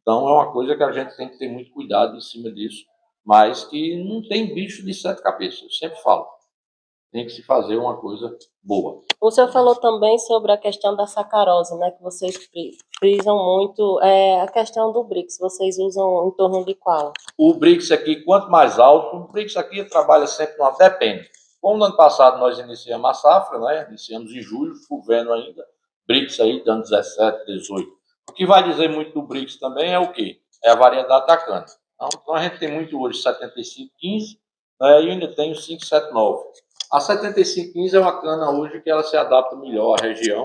[0.00, 2.84] Então é uma coisa que a gente tem que ter muito cuidado em cima disso,
[3.24, 6.26] mas que não tem bicho de sete cabeças, eu sempre falo.
[7.12, 9.02] Tem que se fazer uma coisa boa.
[9.20, 11.90] O senhor falou também sobre a questão da sacarose, né?
[11.90, 12.36] Que vocês
[12.98, 14.00] frisam muito.
[14.00, 17.12] É, a questão do BRICS, vocês usam em torno de qual?
[17.36, 21.28] O BRICS aqui, quanto mais alto, o BRICS aqui trabalha sempre no depende.
[21.60, 23.86] Como no ano passado nós iniciamos a safra, né?
[23.88, 25.64] Iniciamos em julho, chovendo ainda,
[26.06, 27.88] BRICS aí dando 17, 18.
[28.30, 30.40] O que vai dizer muito do BRICS também é o quê?
[30.64, 31.66] É a variedade da cana.
[31.94, 34.38] Então, então a gente tem muito hoje 7515
[34.80, 36.44] né, e ainda tem o 579.
[36.92, 40.42] A 7515 é uma cana hoje que ela se adapta melhor à região.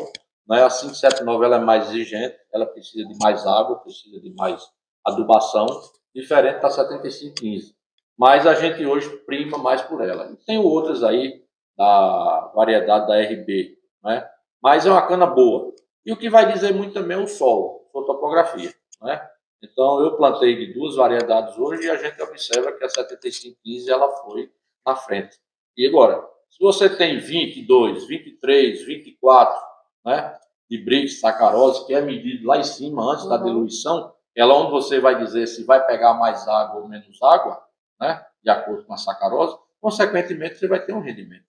[0.48, 0.64] Né?
[0.64, 4.62] A 579 ela é mais exigente, ela precisa de mais água, precisa de mais
[5.04, 5.66] adubação,
[6.14, 7.76] diferente da 7515.
[8.16, 10.38] Mas a gente hoje prima mais por ela.
[10.46, 11.44] Tem outras aí
[11.76, 14.30] da variedade da RB, né?
[14.62, 15.74] mas é uma cana boa.
[16.06, 18.72] E o que vai dizer muito também é o solo, a topografia.
[19.02, 19.30] Né?
[19.64, 24.12] Então, eu plantei de duas variedades hoje e a gente observa que a 7515 ela
[24.18, 24.52] foi
[24.86, 25.38] na frente.
[25.76, 29.62] E agora, se você tem 22, 23, 24
[30.06, 30.39] né,
[30.70, 33.30] de BRICS, sacarose, que é medido lá em cima, antes uhum.
[33.30, 37.22] da diluição, ela é onde você vai dizer se vai pegar mais água ou menos
[37.22, 37.62] água,
[38.00, 41.44] né, de acordo com a sacarose, consequentemente você vai ter um rendimento.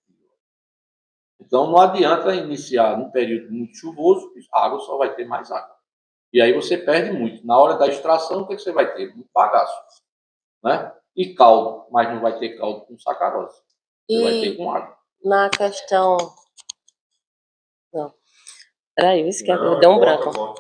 [1.40, 5.77] Então não adianta iniciar num período muito chuvoso, a água só vai ter mais água.
[6.33, 7.47] E aí você perde muito.
[7.47, 9.14] Na hora da extração, o que, você vai ter?
[9.14, 10.03] Muito bagaço.
[10.64, 10.92] Né?
[11.14, 13.62] E caldo, mas não vai ter caldo com sacarose.
[14.11, 14.96] Você e vai ter com água.
[15.24, 16.16] Na questão.
[17.92, 18.14] Não.
[18.94, 20.55] Peraí, isso que não, deu um branco.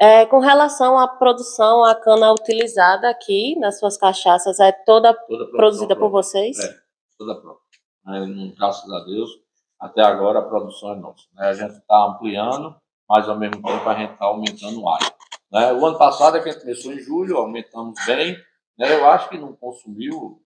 [0.00, 5.50] É, com relação à produção, a cana utilizada aqui nas suas cachaças é toda, toda
[5.50, 6.10] produzida própria.
[6.10, 6.58] por vocês?
[6.58, 6.74] É,
[7.18, 8.54] toda própria.
[8.56, 9.30] graças a Deus,
[9.78, 11.24] até agora a produção é nossa.
[11.34, 11.48] Né?
[11.48, 12.74] A gente está ampliando,
[13.06, 15.14] mas ao mesmo tempo a gente está aumentando o área.
[15.52, 15.72] Né?
[15.74, 18.36] O ano passado é que a gente começou em julho, aumentamos bem.
[18.78, 18.94] Né?
[18.94, 20.40] Eu acho que não consumiu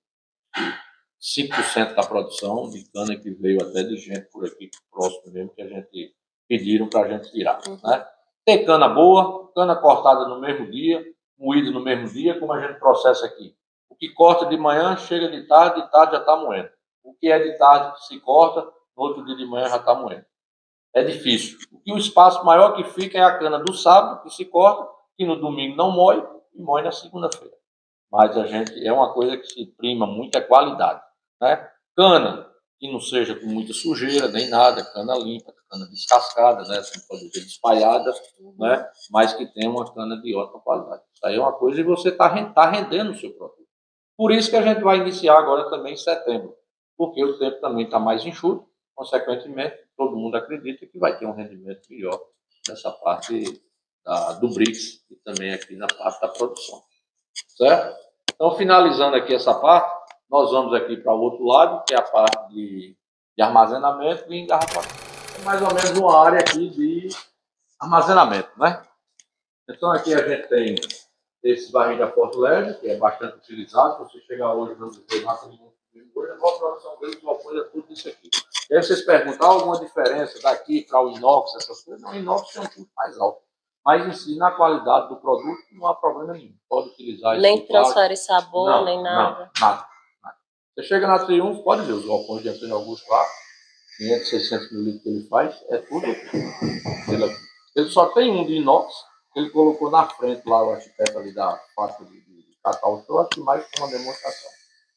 [1.25, 5.63] 5% da produção de cana que veio até de gente por aqui próximo mesmo, que
[5.63, 6.15] a gente
[6.47, 7.61] pediram para a gente tirar.
[7.67, 7.79] Uhum.
[7.83, 8.07] Né?
[8.45, 11.03] Tem cana boa, cana cortada no mesmo dia,
[11.39, 13.57] moída no mesmo dia, como a gente processa aqui.
[13.89, 16.69] O que corta de manhã chega de tarde, de tarde já está moendo.
[17.03, 18.61] O que é de tarde que se corta,
[18.95, 20.27] no outro dia de manhã já está moendo.
[20.95, 21.59] É difícil.
[21.87, 25.25] E o espaço maior que fica é a cana do sábado, que se corta, que
[25.25, 26.23] no domingo não moe
[26.55, 27.55] e moe na segunda-feira.
[28.13, 31.01] Mas a gente é uma coisa que se prima muito é qualidade.
[31.41, 31.69] Né?
[31.97, 36.77] Cana, que não seja com muita sujeira, nem nada, cana limpa, cana descascada, né?
[36.77, 38.13] Não pode dizer espalhada,
[38.59, 38.89] né?
[39.11, 41.03] mas que tenha uma cana de ótima qualidade.
[41.15, 43.65] Isso aí é uma coisa e você está tá rendendo o seu produto.
[44.17, 46.57] Por isso que a gente vai iniciar agora também em setembro,
[46.97, 51.35] porque o tempo também está mais enxuto, consequentemente, todo mundo acredita que vai ter um
[51.35, 52.21] rendimento melhor
[52.69, 53.61] nessa parte
[54.05, 56.83] da, do BRICS e também aqui na parte da produção.
[57.57, 57.97] Certo?
[58.33, 62.03] Então, finalizando aqui essa parte, nós vamos aqui para o outro lado, que é a
[62.03, 62.97] parte de,
[63.37, 64.95] de armazenamento e engarrafamento.
[65.39, 67.09] É mais ou menos uma área aqui de
[67.81, 68.83] armazenamento, né?
[69.69, 70.75] Então, aqui a gente tem
[71.43, 73.97] esse barril da Porto Leve, que é bastante utilizado.
[73.97, 77.93] Se você chegar hoje, vamos dizer, na hoje a produção deles, o apoio é tudo
[77.93, 78.31] isso aqui.
[78.71, 82.03] E aí vocês perguntam, alguma diferença daqui para o inox, essas coisas?
[82.03, 83.43] Não, o inox tem um custo mais alto.
[83.85, 86.55] Mas em si, na qualidade do produto, não há problema nenhum.
[86.69, 89.19] Pode utilizar Nem transfere sabor, não, nem nada.
[89.21, 89.94] Não, nada, nada.
[90.75, 93.25] Você chega na Triunfo, pode ver os galpões de Antônio Augusto lá,
[93.97, 96.05] 500, 600 mil que ele faz, é tudo
[97.77, 98.93] ele, só tem um de inox,
[99.37, 103.19] ele colocou na frente lá o arquiteto ali da fábrica de, de, de Catal, eu
[103.21, 104.51] acho mais uma demonstração.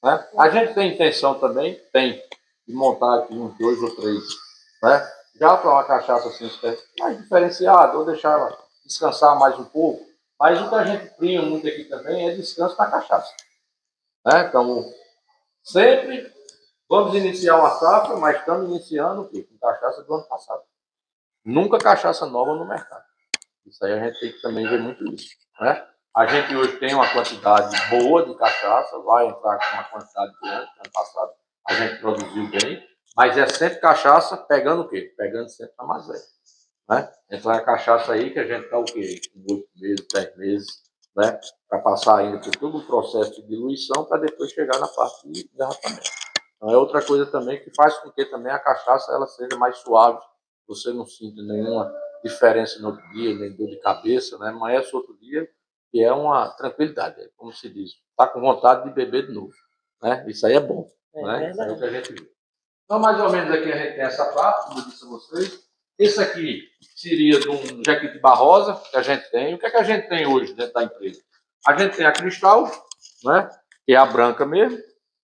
[0.03, 0.27] Né?
[0.37, 2.23] A gente tem intenção também, tem,
[2.67, 4.23] de montar aqui uns dois ou três,
[4.81, 5.11] né?
[5.39, 6.49] já para uma cachaça assim,
[6.99, 10.03] mais diferenciada, ou deixar ela descansar mais um pouco.
[10.39, 13.31] Mas o que a gente prima muito aqui também é descanso na cachaça.
[14.25, 14.47] Né?
[14.47, 14.85] Então,
[15.71, 16.37] sempre
[16.89, 19.43] Vamos iniciar uma safra, mas estamos iniciando o quê?
[19.43, 20.63] Com cachaça do ano passado.
[21.43, 23.03] Nunca cachaça nova no mercado.
[23.65, 25.27] Isso aí a gente tem que também ver muito isso.
[25.59, 25.85] Né?
[26.15, 30.71] A gente hoje tem uma quantidade boa de cachaça, vai entrar com uma quantidade grande.
[30.79, 31.31] Ano passado
[31.67, 32.81] a gente produziu bem,
[33.17, 35.13] mas é sempre cachaça pegando o quê?
[35.17, 36.21] Pegando sempre a mais velha.
[36.89, 37.13] Né?
[37.29, 39.19] Então é a cachaça aí que a gente está o quê?
[39.33, 40.83] Com oito meses, dez meses,
[41.17, 41.39] né?
[41.67, 45.49] Para passar ainda por todo o processo de diluição para depois chegar na parte de
[45.49, 46.11] derramamento.
[46.55, 49.77] Então é outra coisa também que faz com que também a cachaça ela seja mais
[49.79, 50.19] suave,
[50.67, 51.91] você não sinta nenhuma
[52.23, 54.49] diferença no outro dia, nem dor de cabeça, né?
[54.49, 55.49] Amanhece outro dia
[55.91, 59.53] que é uma tranquilidade, é como se diz, está com vontade de beber de novo,
[60.01, 60.23] né?
[60.27, 61.51] Isso aí é bom, é né?
[61.51, 62.31] Isso é o que a gente vê.
[62.83, 65.66] Então, mais ou menos aqui a gente tem essa parte, como eu disse a vocês.
[65.97, 66.63] Esse aqui
[66.95, 69.53] seria de um Jequitibá rosa que a gente tem.
[69.53, 71.21] O que é que a gente tem hoje dentro da empresa?
[71.65, 72.69] A gente tem a cristal,
[73.23, 73.49] né?
[73.85, 74.77] Que é a branca mesmo.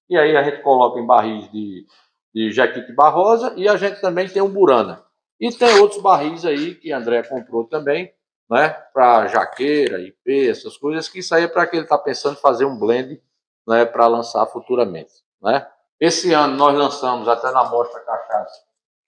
[0.09, 1.85] E aí a gente coloca em barris de,
[2.33, 3.53] de Jequitibá rosa.
[3.55, 5.03] E a gente também tem um burana.
[5.39, 8.13] E tem outros barris aí que André comprou também,
[8.49, 8.69] né?
[8.93, 11.07] Para jaqueira, IP, essas coisas.
[11.07, 13.21] Que isso aí é para que ele está pensando em fazer um blend
[13.67, 15.67] né, para lançar futuramente, né?
[15.99, 18.61] Esse ano nós lançamos, até na Mostra Cachaça,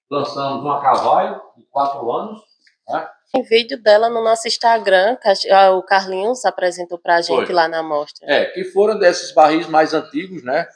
[0.09, 2.41] lançamos uma Cavalho de quatro anos.
[2.87, 3.07] Né?
[3.33, 5.17] Tem vídeo dela no nosso Instagram,
[5.51, 7.53] ah, o Carlinhos apresentou para a gente foi.
[7.53, 8.25] lá na mostra.
[8.29, 10.67] É, que foram desses barris mais antigos, né?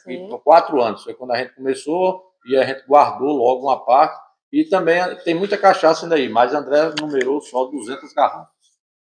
[0.44, 1.04] Quatro anos.
[1.04, 4.20] Foi quando a gente começou e a gente guardou logo uma parte.
[4.52, 8.48] E também tem muita cachaça ainda aí, mas a André numerou só 200 garrafas.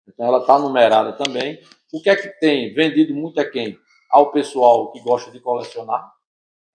[0.09, 1.61] Então ela está numerada também.
[1.93, 3.79] O que é que tem vendido muito a quem?
[4.11, 6.14] Ao pessoal que gosta de colecionar,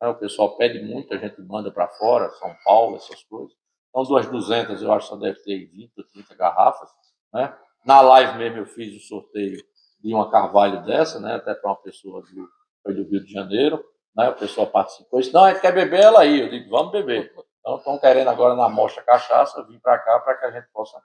[0.08, 3.54] O pessoal pede muito, a gente manda para fora, São Paulo, essas coisas.
[3.90, 6.90] Então, duas 200, eu acho que só deve ter 20 ou 30 garrafas.
[7.34, 7.54] Né?
[7.86, 9.62] Na live mesmo eu fiz o sorteio
[10.02, 11.36] de uma carvalho dessa, né?
[11.36, 12.50] até para uma pessoa do,
[12.82, 13.84] foi do Rio de Janeiro.
[14.16, 14.30] Né?
[14.30, 15.20] O pessoal participou.
[15.20, 16.40] Disse, não, a gente quer beber ela aí.
[16.40, 17.34] Eu digo, vamos beber.
[17.60, 20.98] Então, estão querendo agora na Mostra Cachaça vir para cá para que a gente possa,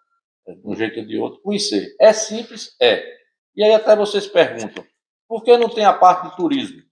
[0.47, 1.97] de um jeito ou de outro, conhecer.
[2.01, 2.77] É simples?
[2.81, 3.03] É.
[3.57, 4.85] E aí até vocês perguntam,
[5.29, 6.83] por que não tem a parte de turismo?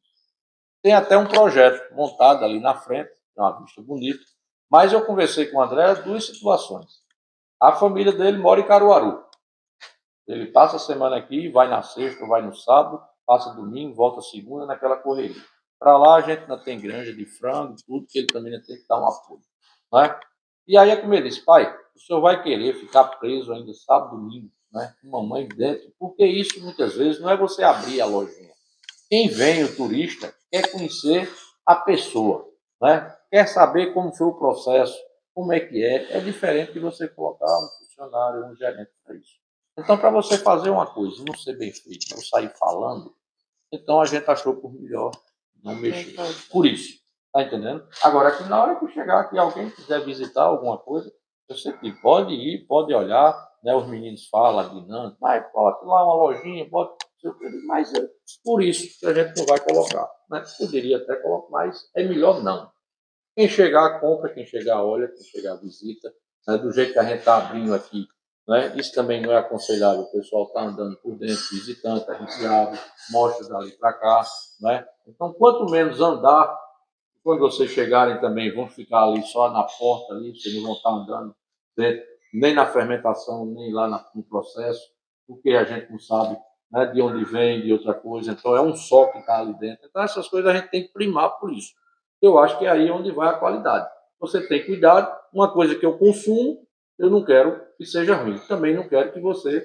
[0.83, 4.25] Tem até um projeto montado ali na frente, é uma vista bonita.
[4.71, 7.03] Mas eu conversei com o André duas situações.
[7.61, 9.25] A família dele mora em Caruaru.
[10.27, 14.67] Ele passa a semana aqui, vai na sexta, vai no sábado, passa domingo, volta segunda,
[14.67, 15.43] naquela correria.
[15.79, 18.87] Para lá a gente ainda tem granja de frango, tudo, que ele também tem que
[18.89, 19.43] dar um apoio.
[19.93, 20.21] Né?
[20.67, 24.51] E aí como ele disse, pai, o senhor vai querer ficar preso ainda sábado, domingo,
[24.73, 24.95] né?
[25.01, 28.53] com mamãe dentro, porque isso muitas vezes não é você abrir a lojinha.
[29.09, 31.33] Quem vem, o turista, quer conhecer
[31.65, 32.47] a pessoa,
[32.81, 33.17] né?
[33.31, 34.97] quer saber como foi o processo,
[35.35, 36.19] como é que é.
[36.19, 39.41] É diferente de você colocar um funcionário, um gerente para isso.
[39.79, 43.15] Então, para você fazer uma coisa e não ser bem feito, ou sair falando,
[43.73, 45.11] então a gente achou por melhor
[45.65, 46.15] não mexer.
[46.51, 46.99] Por isso,
[47.33, 47.89] tá entendendo?
[48.03, 51.11] Agora, que na hora que chegar aqui, alguém quiser visitar alguma coisa,
[51.49, 53.75] você pode ir, pode olhar, né?
[53.75, 57.07] Os meninos falam, a dinâmica, mas bota lá uma lojinha, bota
[57.67, 58.09] mas é
[58.45, 60.09] por isso que a gente não vai colocar.
[60.31, 60.45] Né?
[60.59, 62.71] Poderia até colocar, mas é melhor não.
[63.35, 66.13] Quem chegar, compra, quem chegar, olha, quem chegar, visita.
[66.47, 66.59] Né?
[66.59, 68.07] Do jeito que a gente está abrindo aqui,
[68.47, 68.75] né?
[68.77, 70.03] isso também não é aconselhável.
[70.03, 72.79] O pessoal está andando por dentro, visitante, a gente abre,
[73.11, 74.25] mostra dali para cá.
[74.61, 74.87] Né?
[75.07, 76.55] Então, quanto menos andar,
[77.23, 80.91] quando vocês chegarem também, vão ficar ali só na porta, ali, vocês não vão estar
[80.91, 81.37] andando
[81.77, 82.05] dentro,
[82.35, 84.83] nem na fermentação, nem lá no processo,
[85.27, 86.37] porque a gente não sabe
[86.73, 88.33] né, de onde vem, de outra coisa.
[88.33, 89.87] Então, é um só que está ali dentro.
[89.89, 91.75] Então, essas coisas a gente tem que primar por isso.
[92.21, 93.89] Eu acho que é aí onde vai a qualidade.
[94.19, 95.13] Você tem cuidado.
[95.33, 96.67] Uma coisa que eu consumo,
[96.99, 98.39] eu não quero que seja ruim.
[98.49, 99.65] Também não quero que você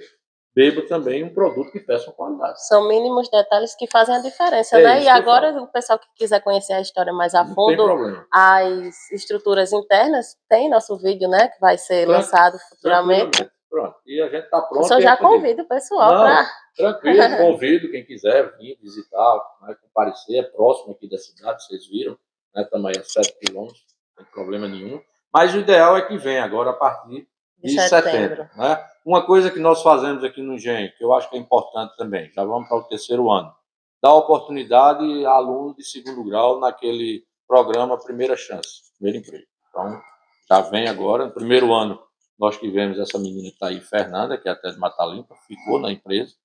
[0.56, 2.66] beba também um produto que peça qualidade.
[2.68, 5.04] São mínimos detalhes que fazem a diferença, é né?
[5.04, 10.36] E agora, o pessoal que quiser conhecer a história mais a fundo, as estruturas internas,
[10.50, 11.50] tem nosso vídeo, né?
[11.50, 13.48] Que vai ser lançado futuramente.
[13.70, 13.96] Pronto.
[14.06, 14.92] E a gente está pronto.
[14.92, 16.50] Eu já convido o pessoal para.
[16.76, 20.40] Tranquilo, convido quem quiser vir visitar, né, comparecer.
[20.40, 22.18] É próximo aqui da cidade, vocês viram.
[22.56, 23.86] Né, aí a 7 quilômetros,
[24.18, 25.02] não tem problema nenhum.
[25.34, 27.28] Mas o ideal é que venha agora a partir
[27.58, 28.30] de, de setembro.
[28.30, 28.84] setembro né?
[29.06, 32.32] Uma coisa que nós fazemos aqui no Engenho, que eu acho que é importante também,
[32.34, 33.54] já vamos para o terceiro ano,
[34.02, 39.46] dar oportunidade a alunos de segundo grau naquele programa Primeira Chance, Primeiro Emprego.
[39.70, 40.02] Então,
[40.50, 42.02] já vem agora, no primeiro ano,
[42.40, 45.80] nós tivemos essa menina que está aí, Fernanda, que é até de Mata Limpa, ficou
[45.80, 46.36] na empresa,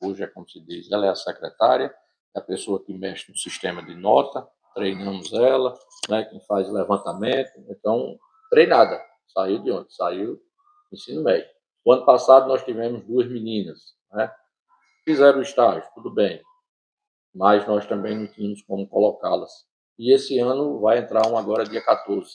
[0.00, 1.94] hoje é como se diz, ela é a secretária,
[2.34, 5.76] é a pessoa que mexe no sistema de nota, treinamos ela,
[6.08, 9.92] né, quem faz levantamento, então, treinada, saiu de onde?
[9.94, 10.40] Saiu
[10.92, 11.48] ensino médio.
[11.84, 14.32] O ano passado nós tivemos duas meninas, né,
[15.04, 16.40] fizeram estágio, tudo bem,
[17.34, 19.68] mas nós também não tínhamos como colocá-las
[20.00, 22.30] e esse ano vai entrar um agora dia 14,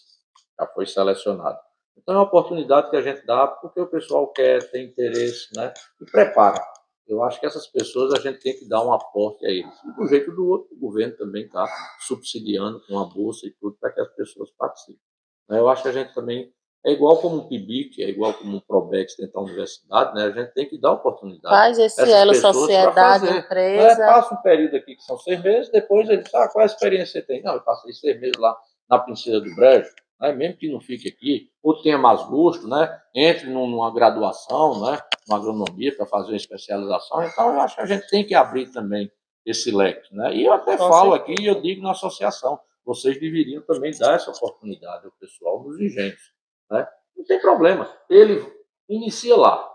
[0.59, 1.57] já foi selecionado.
[1.97, 5.73] Então é uma oportunidade que a gente dá porque o pessoal quer, tem interesse, né?
[6.01, 6.61] E prepara.
[7.07, 9.73] Eu acho que essas pessoas a gente tem que dar um aporte a eles.
[9.83, 11.67] E do jeito do outro, o governo também está
[11.99, 14.99] subsidiando com a bolsa e tudo para que as pessoas participem.
[15.47, 15.59] Né?
[15.59, 16.51] Eu acho que a gente também
[16.85, 20.25] é igual como um PIBIC, é igual como um ProBex dentro da universidade, né?
[20.25, 21.55] A gente tem que dar oportunidade.
[21.55, 23.99] Faz esse elo sociedade, empresa.
[23.99, 24.05] Né?
[24.05, 26.67] Passa um período aqui que são seis meses, depois ele fala, ah, qual é a
[26.67, 27.43] experiência que você tem?
[27.43, 28.55] Não, eu passei seis meses lá
[28.87, 30.31] na Princesa do Brejo, né?
[30.33, 33.01] mesmo que não fique aqui, ou tenha mais gosto, né?
[33.13, 34.99] Entre numa graduação, né?
[35.27, 37.23] Uma agronomia para fazer uma especialização.
[37.23, 39.11] Então, eu acho que a gente tem que abrir também
[39.45, 40.35] esse leque, né?
[40.35, 41.33] E eu até Com falo certeza.
[41.33, 46.33] aqui, eu digo na associação, vocês deveriam também dar essa oportunidade ao pessoal dos engenhos.
[46.69, 46.87] Né?
[47.15, 47.91] Não tem problema.
[48.09, 48.45] Ele
[48.87, 49.67] inicia lá,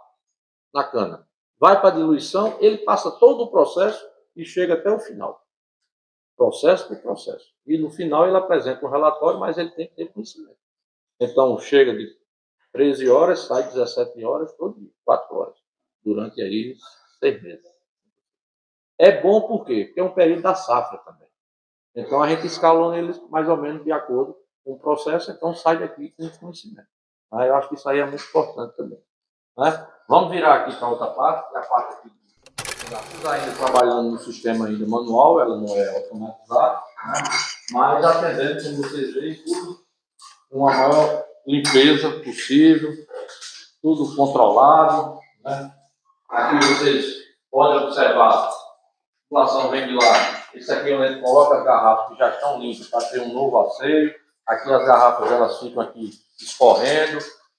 [0.72, 1.26] na cana,
[1.58, 4.04] vai para a diluição, ele passa todo o processo
[4.36, 5.40] e chega até o final.
[6.40, 7.52] Processo por processo.
[7.66, 10.56] E no final ele apresenta um relatório, mas ele tem que ter conhecimento.
[11.20, 12.16] Então, chega de
[12.72, 15.56] 13 horas, sai 17 horas, todo dia, 4 horas,
[16.02, 16.74] durante aí
[17.18, 17.68] seis meses.
[18.98, 19.84] É bom por quê?
[19.84, 21.28] Porque é um período da safra também.
[21.94, 25.78] Então a gente escalona eles mais ou menos de acordo com o processo, então sai
[25.78, 26.88] daqui com conhecimento.
[27.32, 27.50] Né?
[27.50, 28.98] Eu acho que isso aí é muito importante também.
[29.58, 29.88] Né?
[30.08, 32.19] Vamos virar aqui para outra parte, é a parte aqui.
[32.90, 37.22] Estamos ainda trabalhando no sistema ainda manual, ela não é automatizada, né?
[37.70, 39.80] mas atendendo, como vocês veem, tudo
[40.50, 42.92] com a maior limpeza possível,
[43.80, 45.20] tudo controlado.
[45.44, 45.72] Né?
[46.28, 47.14] Aqui vocês
[47.48, 48.52] podem observar, a
[49.28, 52.58] população vem de lá isso aqui onde a gente coloca as garrafas que já estão
[52.58, 54.12] limpas para ter um novo asseio.
[54.48, 57.18] Aqui as garrafas elas ficam aqui escorrendo.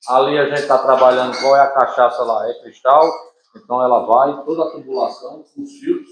[0.09, 3.09] Ali a gente está trabalhando qual é a cachaça lá, é cristal.
[3.55, 6.09] Então ela vai, toda a tubulação, os filtros,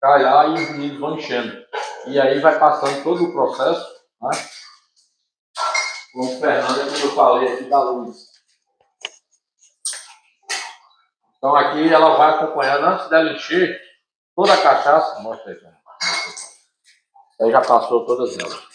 [0.00, 1.64] cai lá e os meninos vão enchendo.
[2.06, 3.86] E aí vai passando todo o processo,
[4.22, 4.30] né?
[6.12, 8.16] Com o Fernando, como eu falei aqui da luz.
[11.36, 13.80] Então aqui ela vai acompanhando, antes dela encher,
[14.34, 15.58] toda a cachaça, mostra aí,
[17.40, 18.68] Aí já passou todas elas.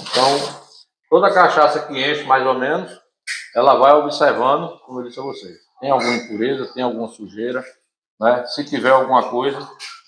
[0.00, 0.62] Então,
[1.10, 2.96] toda cachaça que enche, mais ou menos,
[3.54, 5.67] ela vai observando, como eu disse a vocês.
[5.80, 7.64] Tem alguma impureza, tem alguma sujeira,
[8.20, 8.44] né?
[8.46, 9.58] Se tiver alguma coisa,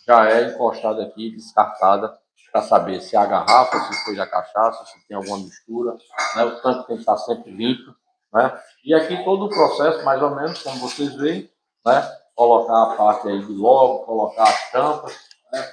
[0.06, 2.18] já é encostada aqui, descartada,
[2.50, 5.96] para saber se é a garrafa, se foi a cachaça, se tem alguma mistura,
[6.36, 6.44] né?
[6.44, 7.94] O tanque tem que estar sempre limpo,
[8.32, 8.58] né?
[8.84, 11.50] E aqui todo o processo, mais ou menos, como vocês veem,
[11.86, 12.16] né?
[12.34, 15.14] Colocar a parte aí de logo, colocar as tampas,
[15.52, 15.68] né?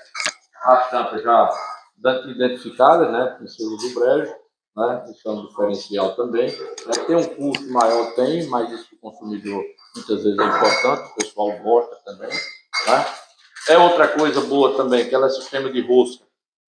[0.63, 1.49] as tampas já
[2.27, 4.35] identificadas, né, princípio do brejo,
[4.75, 6.49] né, isso é um diferencial também.
[6.49, 9.63] É, tem um custo maior, tem, mas isso o consumidor
[9.97, 12.29] muitas vezes é importante, o pessoal gosta também.
[12.29, 13.05] Né.
[13.69, 16.23] É outra coisa boa também, que ela é sistema de rosca.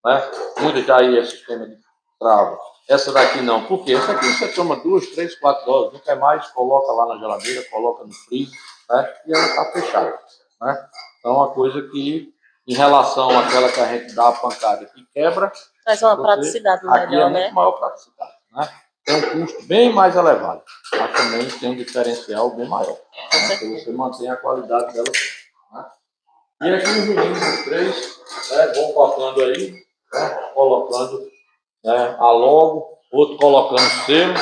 [0.05, 0.31] Né?
[0.59, 1.77] Muita já aí é sistema de
[2.19, 2.59] trava.
[2.87, 3.65] Essa daqui não.
[3.65, 3.93] Por quê?
[3.93, 7.63] Essa aqui você toma duas, três, quatro doses, não quer mais, coloca lá na geladeira,
[7.69, 9.13] coloca no freezer, né?
[9.27, 10.19] e ela está fechada.
[10.61, 10.89] Né?
[11.19, 12.33] Então, é uma coisa que
[12.67, 15.51] em relação àquela que a gente dá a pancada que quebra.
[15.83, 17.41] Faz uma praticidade melhor, aqui é né?
[17.41, 18.69] muito maior praticidade, né?
[19.09, 20.61] Tem um custo bem mais elevado,
[20.95, 22.95] mas também tem um diferencial bem maior.
[23.49, 23.55] Né?
[23.55, 25.07] Você mantém a qualidade dela.
[25.73, 25.85] Né?
[26.61, 28.19] E aqui os meninos, os três,
[28.51, 29.71] né, vão colocando aí,
[30.13, 31.27] né, colocando
[31.83, 34.35] né, a logo, outro colocando selo.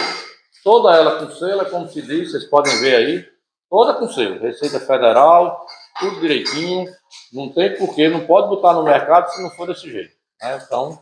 [0.66, 3.26] Toda ela com selo, é como se diz, vocês podem ver aí,
[3.70, 4.38] toda com selo.
[4.38, 5.66] Receita Federal,
[5.98, 6.86] tudo direitinho.
[7.32, 10.14] Não tem porquê, não pode botar no mercado se não for desse jeito.
[10.42, 10.62] Né?
[10.62, 11.00] Então,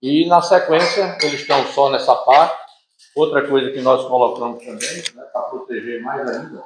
[0.00, 2.61] e na sequência, eles estão só nessa parte.
[3.14, 6.64] Outra coisa que nós colocamos também, né, para proteger mais ainda,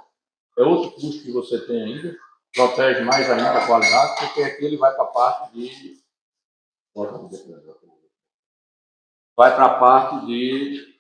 [0.57, 2.17] é outro custo que você tem ainda,
[2.55, 6.01] protege mais ainda a qualidade, porque aqui ele vai para a parte de.
[9.37, 10.99] Vai para a parte de,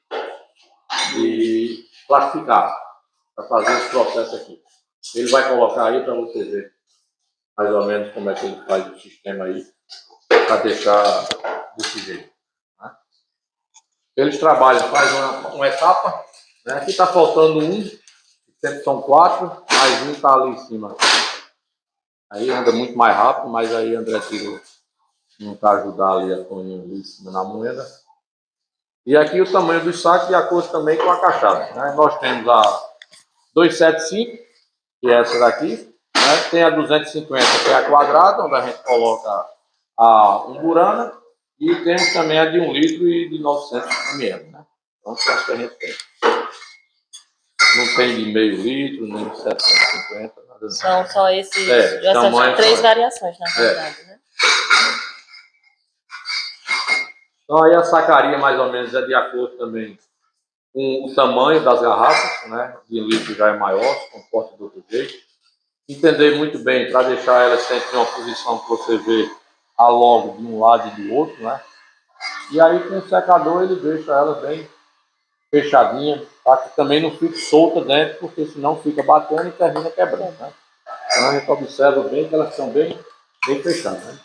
[1.15, 2.77] de classificar,
[3.35, 4.63] para fazer esse processo aqui.
[5.15, 6.77] Ele vai colocar aí para você ver
[7.57, 9.67] mais ou menos como é que ele faz o sistema aí
[10.29, 11.27] para deixar
[11.79, 12.36] desse jeito.
[14.17, 16.25] Eles trabalham, faz uma, uma etapa,
[16.65, 16.75] né?
[16.75, 17.83] aqui está faltando um,
[18.59, 20.97] sempre são quatro, mais um está ali em cima.
[22.31, 24.59] Aí anda muito mais rápido, mas aí André tirou
[25.41, 27.87] um para ajudar ali a Toninho ali em cima na moeda.
[29.05, 31.75] E aqui o tamanho do saco de acordo também com a cachaça.
[31.75, 31.93] Né?
[31.93, 32.63] Nós temos a
[33.55, 34.43] 275,
[35.01, 35.77] que é essa daqui.
[36.17, 36.43] Né?
[36.51, 39.47] Tem a 250, que é a quadrada, onde a gente coloca
[39.97, 41.13] a umburana.
[41.59, 44.51] E temos também a de 1 litro e de 900 ml.
[44.51, 44.67] Né?
[45.01, 45.95] Então, as que a gente tem.
[47.77, 50.81] Não tem de meio litro, nem de 750, nada disso.
[50.81, 53.53] São só esses, é, essas três variações, na é.
[53.53, 54.05] verdade, é.
[54.05, 54.17] né?
[57.45, 59.97] Então aí a sacaria mais ou menos é de acordo também
[60.75, 62.77] com o tamanho das garrafas, né?
[62.91, 65.15] De litro já é maior, se comporta do outro jeito.
[65.89, 69.31] Entender muito bem para deixar ela sempre em uma posição que você vê
[69.77, 71.61] a logo de um lado e do outro, né?
[72.51, 74.69] E aí com o secador ele deixa ela bem
[75.51, 80.39] fechadinha, para que também não fique solta dentro, porque senão fica batendo e termina quebrando,
[80.39, 80.53] né?
[81.11, 82.99] Então a gente observa bem que elas são bem,
[83.47, 84.19] bem fechadas, né?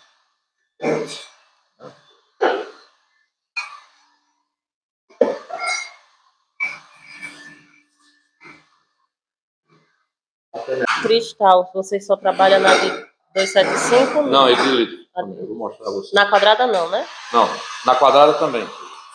[11.02, 12.90] Cristal, vocês só trabalham na de
[13.34, 14.22] 275?
[14.24, 15.01] Não, é de litro.
[15.16, 16.16] Eu vou mostrar a você.
[16.16, 17.06] Na quadrada não, né?
[17.34, 17.50] Não,
[17.86, 18.68] na quadrada também.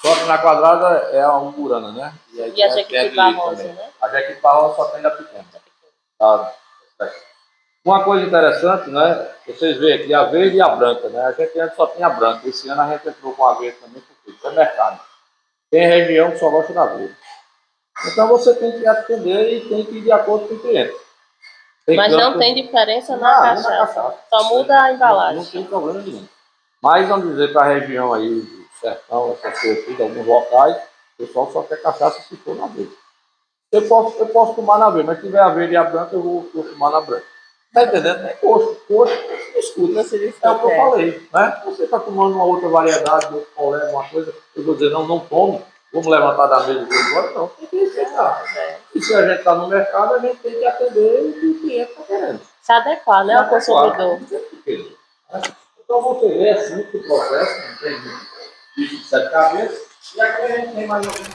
[0.03, 2.15] Só que na quadrada é a umburana, né?
[2.33, 3.91] E, aí, e a Jequitibá rosa, né?
[4.01, 5.45] A Jequitibá rosa só tem da pequena.
[6.19, 6.53] Tá?
[7.85, 9.31] Uma coisa interessante, né?
[9.47, 11.25] Vocês veem aqui a verde e a branca, né?
[11.25, 12.47] A gente antes só tinha branca.
[12.47, 15.01] Esse ano a gente entrou com a verde também, porque isso é mercado.
[15.71, 17.17] Tem região que só gosta da verde.
[18.13, 20.97] Então você tem que atender e tem que ir de acordo com o cliente.
[21.87, 23.71] Tem Mas não tem diferença na, ah, cachaça.
[23.71, 24.19] na cachaça.
[24.29, 25.37] Só muda a embalagem.
[25.37, 26.27] Não, não tem problema nenhum.
[26.83, 31.25] Mas vamos dizer para a região aí do sertão, essas coisas tudo, alguns locais, o
[31.25, 32.93] pessoal só quer cachaça se for na verde.
[33.71, 36.15] Eu posso, eu posso tomar na verde, mas se tiver a verde e a branca,
[36.15, 37.25] eu vou, vou tomar na branca.
[37.73, 38.27] Tá entendendo?
[38.27, 39.19] É gosto, gosto,
[39.57, 40.01] escuta.
[40.01, 41.63] É o que eu falei, né?
[41.67, 45.21] Você está tomando uma outra variedade, outro colé, uma coisa, eu vou dizer, não, não
[45.21, 45.63] tome,
[45.97, 48.45] vamos levantar da mesa e ir embora, não, tem que respeitar.
[48.55, 48.79] É.
[48.95, 51.61] E se a gente está no mercado, a gente tem que atender o que o
[51.61, 52.41] cliente está querendo.
[52.61, 54.21] Se adequar, né, ao consumidor.
[55.85, 58.01] Então você vê assim que o processo, não tem
[58.77, 59.79] bicho de sete cabeças,
[60.15, 61.29] e aqui a gente tem mais ou menos.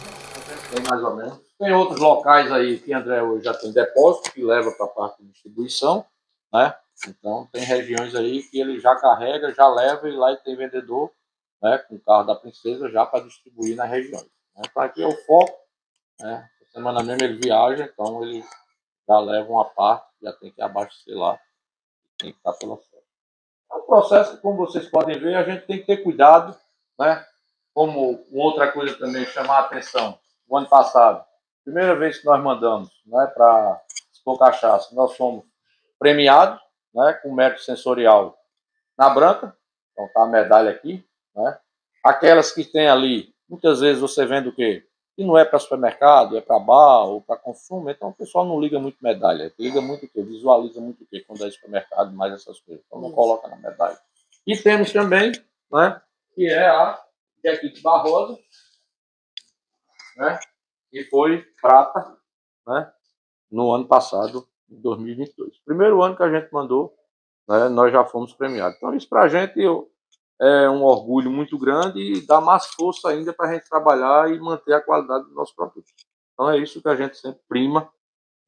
[0.72, 1.39] Tem mais ou menos.
[1.57, 5.24] Tem outros locais aí que André hoje já tem depósito, que leva para a parte
[5.24, 6.05] de distribuição,
[6.53, 6.76] né?
[7.07, 11.12] Então tem regiões aí que ele já carrega, já leva e lá tem vendedor,
[11.62, 14.40] né, com o carro da princesa já para distribuir nas regiões.
[14.57, 15.57] Então aqui é o foco,
[16.19, 16.49] né?
[16.71, 18.43] Semana mesmo ele viaja, então ele
[19.07, 21.37] já leva uma parte, já tem que abastecer lá,
[22.17, 23.05] tem que estar pela frente.
[23.71, 26.57] É um processo que, como vocês podem ver, a gente tem que ter cuidado,
[26.97, 27.25] né?
[27.73, 31.25] Como outra coisa também chamar a atenção, o ano passado,
[31.63, 33.81] primeira vez que nós mandamos né, para
[34.11, 35.45] Expor Cachaça, nós fomos
[35.97, 36.59] premiados
[36.93, 38.37] né, com mérito sensorial
[38.97, 39.55] na branca,
[39.91, 41.59] então tá a medalha aqui, né?
[42.03, 44.87] Aquelas que tem ali, muitas vezes você vende o quê?
[45.13, 48.61] Que não é para supermercado, é para bar ou para consumo, então o pessoal não
[48.61, 50.23] liga muito medalha, liga muito o quê?
[50.23, 51.19] Visualiza muito o quê?
[51.27, 53.99] Quando é supermercado, mais essas coisas, então não coloca na medalha.
[54.47, 55.33] E temos também,
[55.69, 56.01] né,
[56.33, 56.97] que é a
[57.43, 58.39] Jequite Barrosa,
[60.15, 60.39] né?
[60.93, 62.17] E foi prata,
[62.65, 62.91] né?
[63.51, 65.57] No ano passado, em 2022.
[65.65, 66.95] Primeiro ano que a gente mandou,
[67.47, 68.77] né, nós já fomos premiados.
[68.77, 69.59] Então isso para a gente
[70.41, 74.39] é um orgulho muito grande e dá mais força ainda para a gente trabalhar e
[74.39, 75.85] manter a qualidade do nosso produto.
[76.33, 77.87] Então é isso que a gente sempre prima,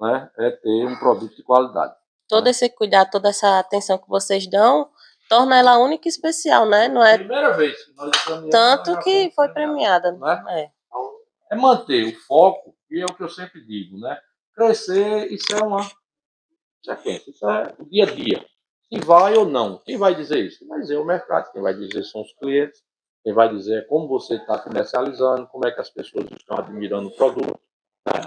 [0.01, 0.29] né?
[0.39, 1.93] É ter um produto de qualidade.
[2.27, 2.49] Todo né?
[2.49, 4.89] esse cuidado, toda essa atenção que vocês dão,
[5.29, 6.87] torna ela única e especial, né?
[6.87, 8.11] Não é primeira vez que nós
[8.49, 10.43] tanto que foi premiada, né?
[10.49, 10.71] É.
[10.87, 11.11] Então,
[11.51, 14.19] é manter o foco e é o que eu sempre digo, né?
[14.55, 18.52] Crescer, isso é uma isso é isso é o dia a dia.
[18.93, 20.59] Se vai ou não, quem vai dizer isso?
[20.59, 22.83] Quem vai dizer o mercado, quem vai dizer são os clientes,
[23.23, 27.15] quem vai dizer como você está comercializando, como é que as pessoas estão admirando o
[27.15, 27.59] produto.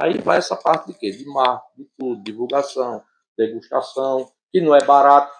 [0.00, 1.12] Aí vai essa parte de quê?
[1.12, 3.00] De marketing, de tudo, divulgação,
[3.38, 5.32] degustação, que não é barato,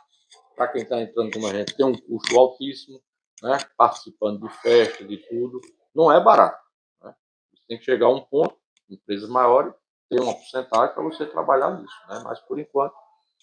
[0.55, 3.03] para quem está entrando com a gente, tem um custo altíssimo,
[3.43, 3.59] né?
[3.77, 5.61] participando de festa, de tudo,
[5.93, 6.63] não é barato.
[7.03, 7.13] Né?
[7.53, 8.57] Você tem que chegar a um ponto,
[8.89, 9.75] empresas maiores,
[10.09, 11.97] ter uma porcentagem para você trabalhar nisso.
[12.09, 12.21] Né?
[12.23, 12.95] Mas, por enquanto,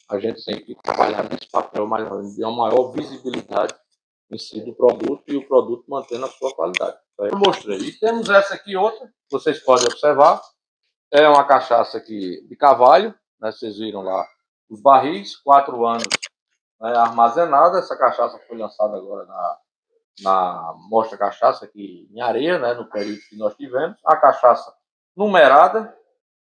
[0.10, 3.74] a gente tem que trabalhar nesse papel maior, de uma maior visibilidade
[4.32, 6.98] em si do produto e o produto mantendo a sua qualidade.
[7.14, 7.78] Então, eu mostrei.
[7.78, 10.42] E temos essa aqui outra, vocês podem observar,
[11.12, 13.52] é uma cachaça aqui de cavalho, né?
[13.52, 14.26] vocês viram lá
[14.70, 16.08] os barris, quatro anos
[16.82, 17.80] né, armazenada.
[17.80, 19.58] Essa cachaça foi lançada agora na,
[20.22, 23.98] na Mostra Cachaça aqui em Areia, né, no período que nós tivemos.
[24.06, 24.74] A cachaça
[25.16, 25.96] numerada,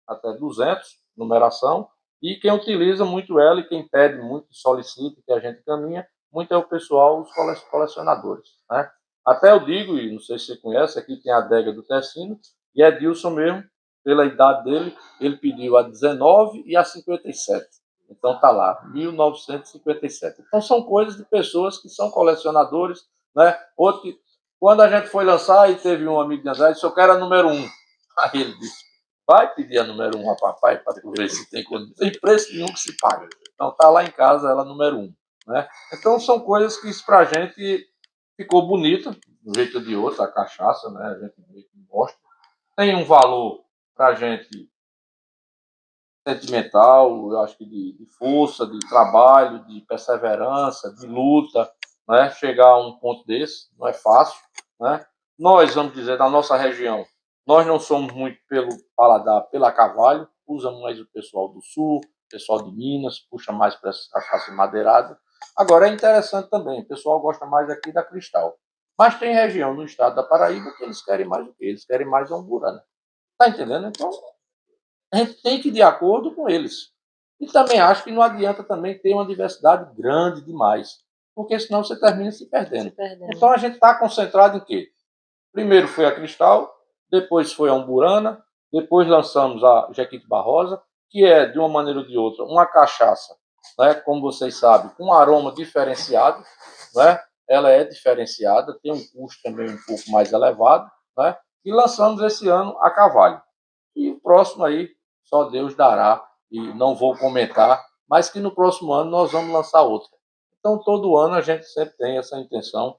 [0.08, 1.88] até 200, numeração.
[2.22, 6.54] E quem utiliza muito ela e quem pede muito, solicita, que a gente caminha, muito
[6.54, 7.32] é o pessoal, os
[7.64, 8.48] colecionadores.
[8.70, 8.88] Né?
[9.26, 12.38] Até eu digo, e não sei se você conhece, aqui tem a adega do Tecino,
[12.74, 13.64] e Edilson mesmo,
[14.04, 17.66] pela idade dele, ele pediu a 19 e a 57.
[18.10, 20.42] Então tá lá, 1957.
[20.42, 23.00] Então são coisas de pessoas que são colecionadores,
[23.34, 23.56] né?
[23.76, 24.12] Outro,
[24.60, 27.18] quando a gente foi lançar e teve um amigo de André, disse, eu quero a
[27.18, 27.68] número um.
[28.18, 28.84] Aí ele disse,
[29.54, 31.94] pedir a número um a papai para ver se tem condição.
[31.96, 33.28] Tem preço nenhum que se paga.
[33.54, 35.14] Então tá lá em casa ela número um.
[35.46, 35.68] Né?
[35.92, 37.88] Então são coisas que isso pra gente
[38.36, 41.04] ficou bonito, de um jeito ou de outro, a cachaça, né?
[41.04, 41.34] A gente
[41.88, 42.16] gosta.
[42.76, 43.64] Tem um valor
[43.94, 44.70] para a gente
[46.26, 51.70] sentimental, eu acho que de, de, força, de trabalho, de perseverança, de luta,
[52.08, 52.30] né?
[52.30, 54.40] Chegar a um ponto desse não é fácil,
[54.80, 55.04] né?
[55.38, 57.04] Nós, vamos dizer, na nossa região,
[57.46, 62.62] nós não somos muito pelo paladar, pela cavalho, usamos mais o pessoal do sul, pessoal
[62.62, 65.18] de Minas, puxa mais para essa cachaça madeirada.
[65.56, 68.56] Agora é interessante também, o pessoal gosta mais aqui da Cristal.
[68.98, 71.66] Mas tem região no estado da Paraíba que eles querem mais o quê?
[71.66, 72.82] Eles querem mais a umburana.
[73.38, 73.88] Tá entendendo?
[73.88, 74.10] Então,
[75.12, 76.92] a gente tem que ir de acordo com eles.
[77.40, 81.00] E também acho que não adianta também ter uma diversidade grande demais,
[81.34, 82.90] porque senão você termina se perdendo.
[82.90, 83.34] Se perdendo.
[83.34, 84.92] Então a gente está concentrado em quê?
[85.52, 86.72] Primeiro foi a Cristal,
[87.12, 88.42] depois foi a Umburana,
[88.72, 93.36] depois lançamos a Jequite Barrosa, que é, de uma maneira ou de outra, uma cachaça,
[93.78, 96.42] né, como vocês sabem, com um aroma diferenciado,
[96.94, 102.22] né, ela é diferenciada, tem um custo também um pouco mais elevado, né, e lançamos
[102.22, 103.40] esse ano a Cavalho.
[103.94, 104.88] E o próximo aí,
[105.24, 109.82] só Deus dará, e não vou comentar, mas que no próximo ano nós vamos lançar
[109.82, 110.10] outra.
[110.58, 112.96] Então, todo ano a gente sempre tem essa intenção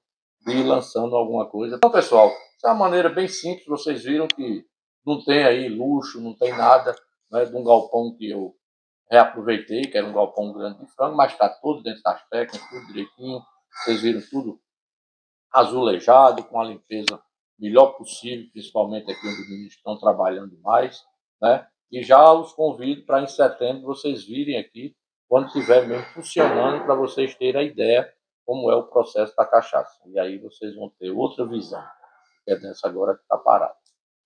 [0.47, 1.75] ir lançando alguma coisa.
[1.75, 2.31] Então, pessoal,
[2.63, 4.65] é uma maneira bem simples, vocês viram que
[5.05, 6.95] não tem aí luxo, não tem nada,
[7.31, 8.55] né, de um galpão que eu
[9.11, 12.87] reaproveitei, que era um galpão grande de frango, mas está tudo dentro das técnicas, tudo
[12.87, 13.41] direitinho,
[13.83, 14.59] vocês viram tudo
[15.51, 17.21] azulejado, com a limpeza
[17.59, 21.01] melhor possível, principalmente aqui onde os meninos estão trabalhando mais,
[21.41, 21.67] né?
[21.91, 24.95] E já os convido para em setembro vocês virem aqui,
[25.27, 28.11] quando estiver mesmo funcionando, para vocês terem a ideia
[28.45, 30.01] como é o processo da cachaça.
[30.07, 31.83] E aí vocês vão ter outra visão,
[32.45, 33.75] que é dessa agora que está parada.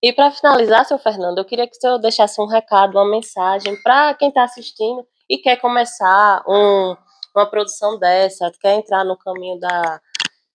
[0.02, 3.80] E para finalizar, seu Fernando, eu queria que o senhor deixasse um recado, uma mensagem
[3.82, 6.96] para quem está assistindo e quer começar um,
[7.34, 10.00] uma produção dessa, quer entrar no caminho da,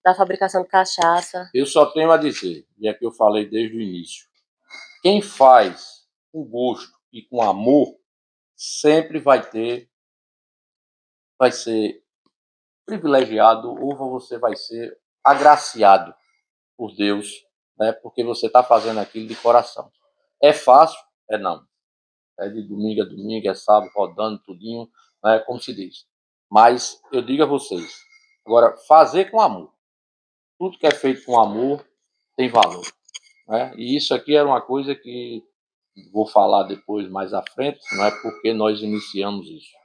[0.03, 1.49] da fabricação de cachaça.
[1.53, 4.26] Eu só tenho a dizer, e é que eu falei desde o início,
[5.01, 7.97] quem faz com gosto e com amor
[8.55, 9.89] sempre vai ter,
[11.38, 12.03] vai ser
[12.86, 16.14] privilegiado ou você vai ser agraciado
[16.78, 17.46] por Deus,
[17.78, 17.92] né?
[17.92, 19.92] Porque você está fazendo aquilo de coração.
[20.42, 21.00] É fácil?
[21.30, 21.66] É não.
[22.40, 24.90] É de domingo a domingo, é sábado rodando tudinho,
[25.24, 25.40] né?
[25.40, 26.06] Como se diz.
[26.52, 27.96] Mas eu digo a vocês,
[28.46, 29.74] agora fazer com amor.
[30.60, 31.86] Tudo que é feito com amor
[32.36, 32.86] tem valor,
[33.48, 33.74] né?
[33.76, 35.44] E isso aqui era uma coisa que
[36.12, 39.83] vou falar depois mais à frente, não é porque nós iniciamos isso.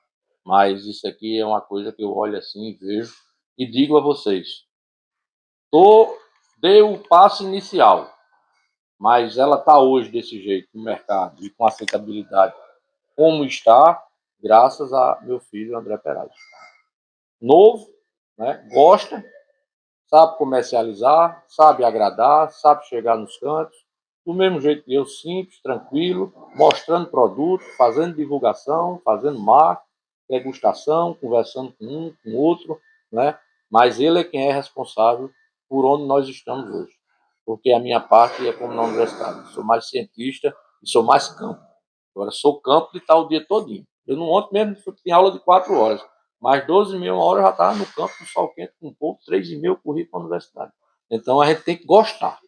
[0.49, 3.13] Mas isso aqui é uma coisa que eu olho assim e vejo
[3.59, 4.65] e digo a vocês.
[5.71, 6.17] Tô,
[6.59, 8.11] dei o passo inicial,
[8.99, 12.55] mas ela está hoje desse jeito no mercado e com aceitabilidade
[13.15, 14.03] como está,
[14.43, 16.33] graças a meu filho André Peraz.
[17.39, 17.87] Novo,
[18.39, 19.23] né, gosta,
[20.07, 23.77] sabe comercializar, sabe agradar, sabe chegar nos cantos,
[24.25, 29.88] do mesmo jeito que eu, simples, tranquilo, mostrando produto, fazendo divulgação, fazendo marca,
[30.29, 33.39] degustação, conversando com um, com outro, né?
[33.71, 35.31] Mas ele é quem é responsável
[35.69, 36.93] por onde nós estamos hoje.
[37.45, 39.53] Porque a minha parte é como na universidade.
[39.53, 41.61] Sou mais cientista e sou mais campo.
[42.15, 43.87] Agora, sou campo de estar o dia todinho.
[44.07, 46.05] Eu não ontem mesmo tinha aula de quatro horas.
[46.41, 48.89] Mais 12 e meia, uma hora eu já estava no campo do sol quente com
[48.89, 50.73] um pouco, três e meia eu corri para a universidade.
[51.11, 52.39] Então a gente tem que gostar.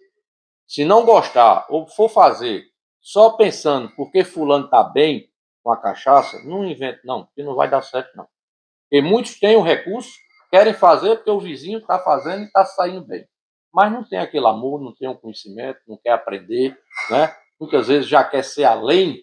[0.66, 2.64] Se não gostar ou for fazer
[3.00, 5.29] só pensando porque fulano está bem,
[5.62, 8.26] com a cachaça, não invente não, que não vai dar certo não.
[8.88, 10.10] Porque muitos têm o recurso,
[10.50, 13.26] querem fazer porque o vizinho está fazendo e está saindo bem.
[13.72, 16.76] Mas não tem aquele amor, não tem o um conhecimento, não quer aprender,
[17.08, 17.34] né?
[17.60, 19.22] Muitas vezes já quer ser além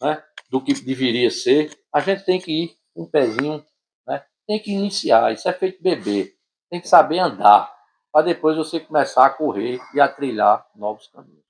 [0.00, 1.70] né, do que deveria ser.
[1.92, 3.64] A gente tem que ir um pezinho,
[4.06, 4.24] né?
[4.46, 5.32] Tem que iniciar.
[5.32, 6.32] Isso é feito bebê.
[6.70, 7.72] Tem que saber andar
[8.12, 11.42] para depois você começar a correr e a trilhar novos caminhos.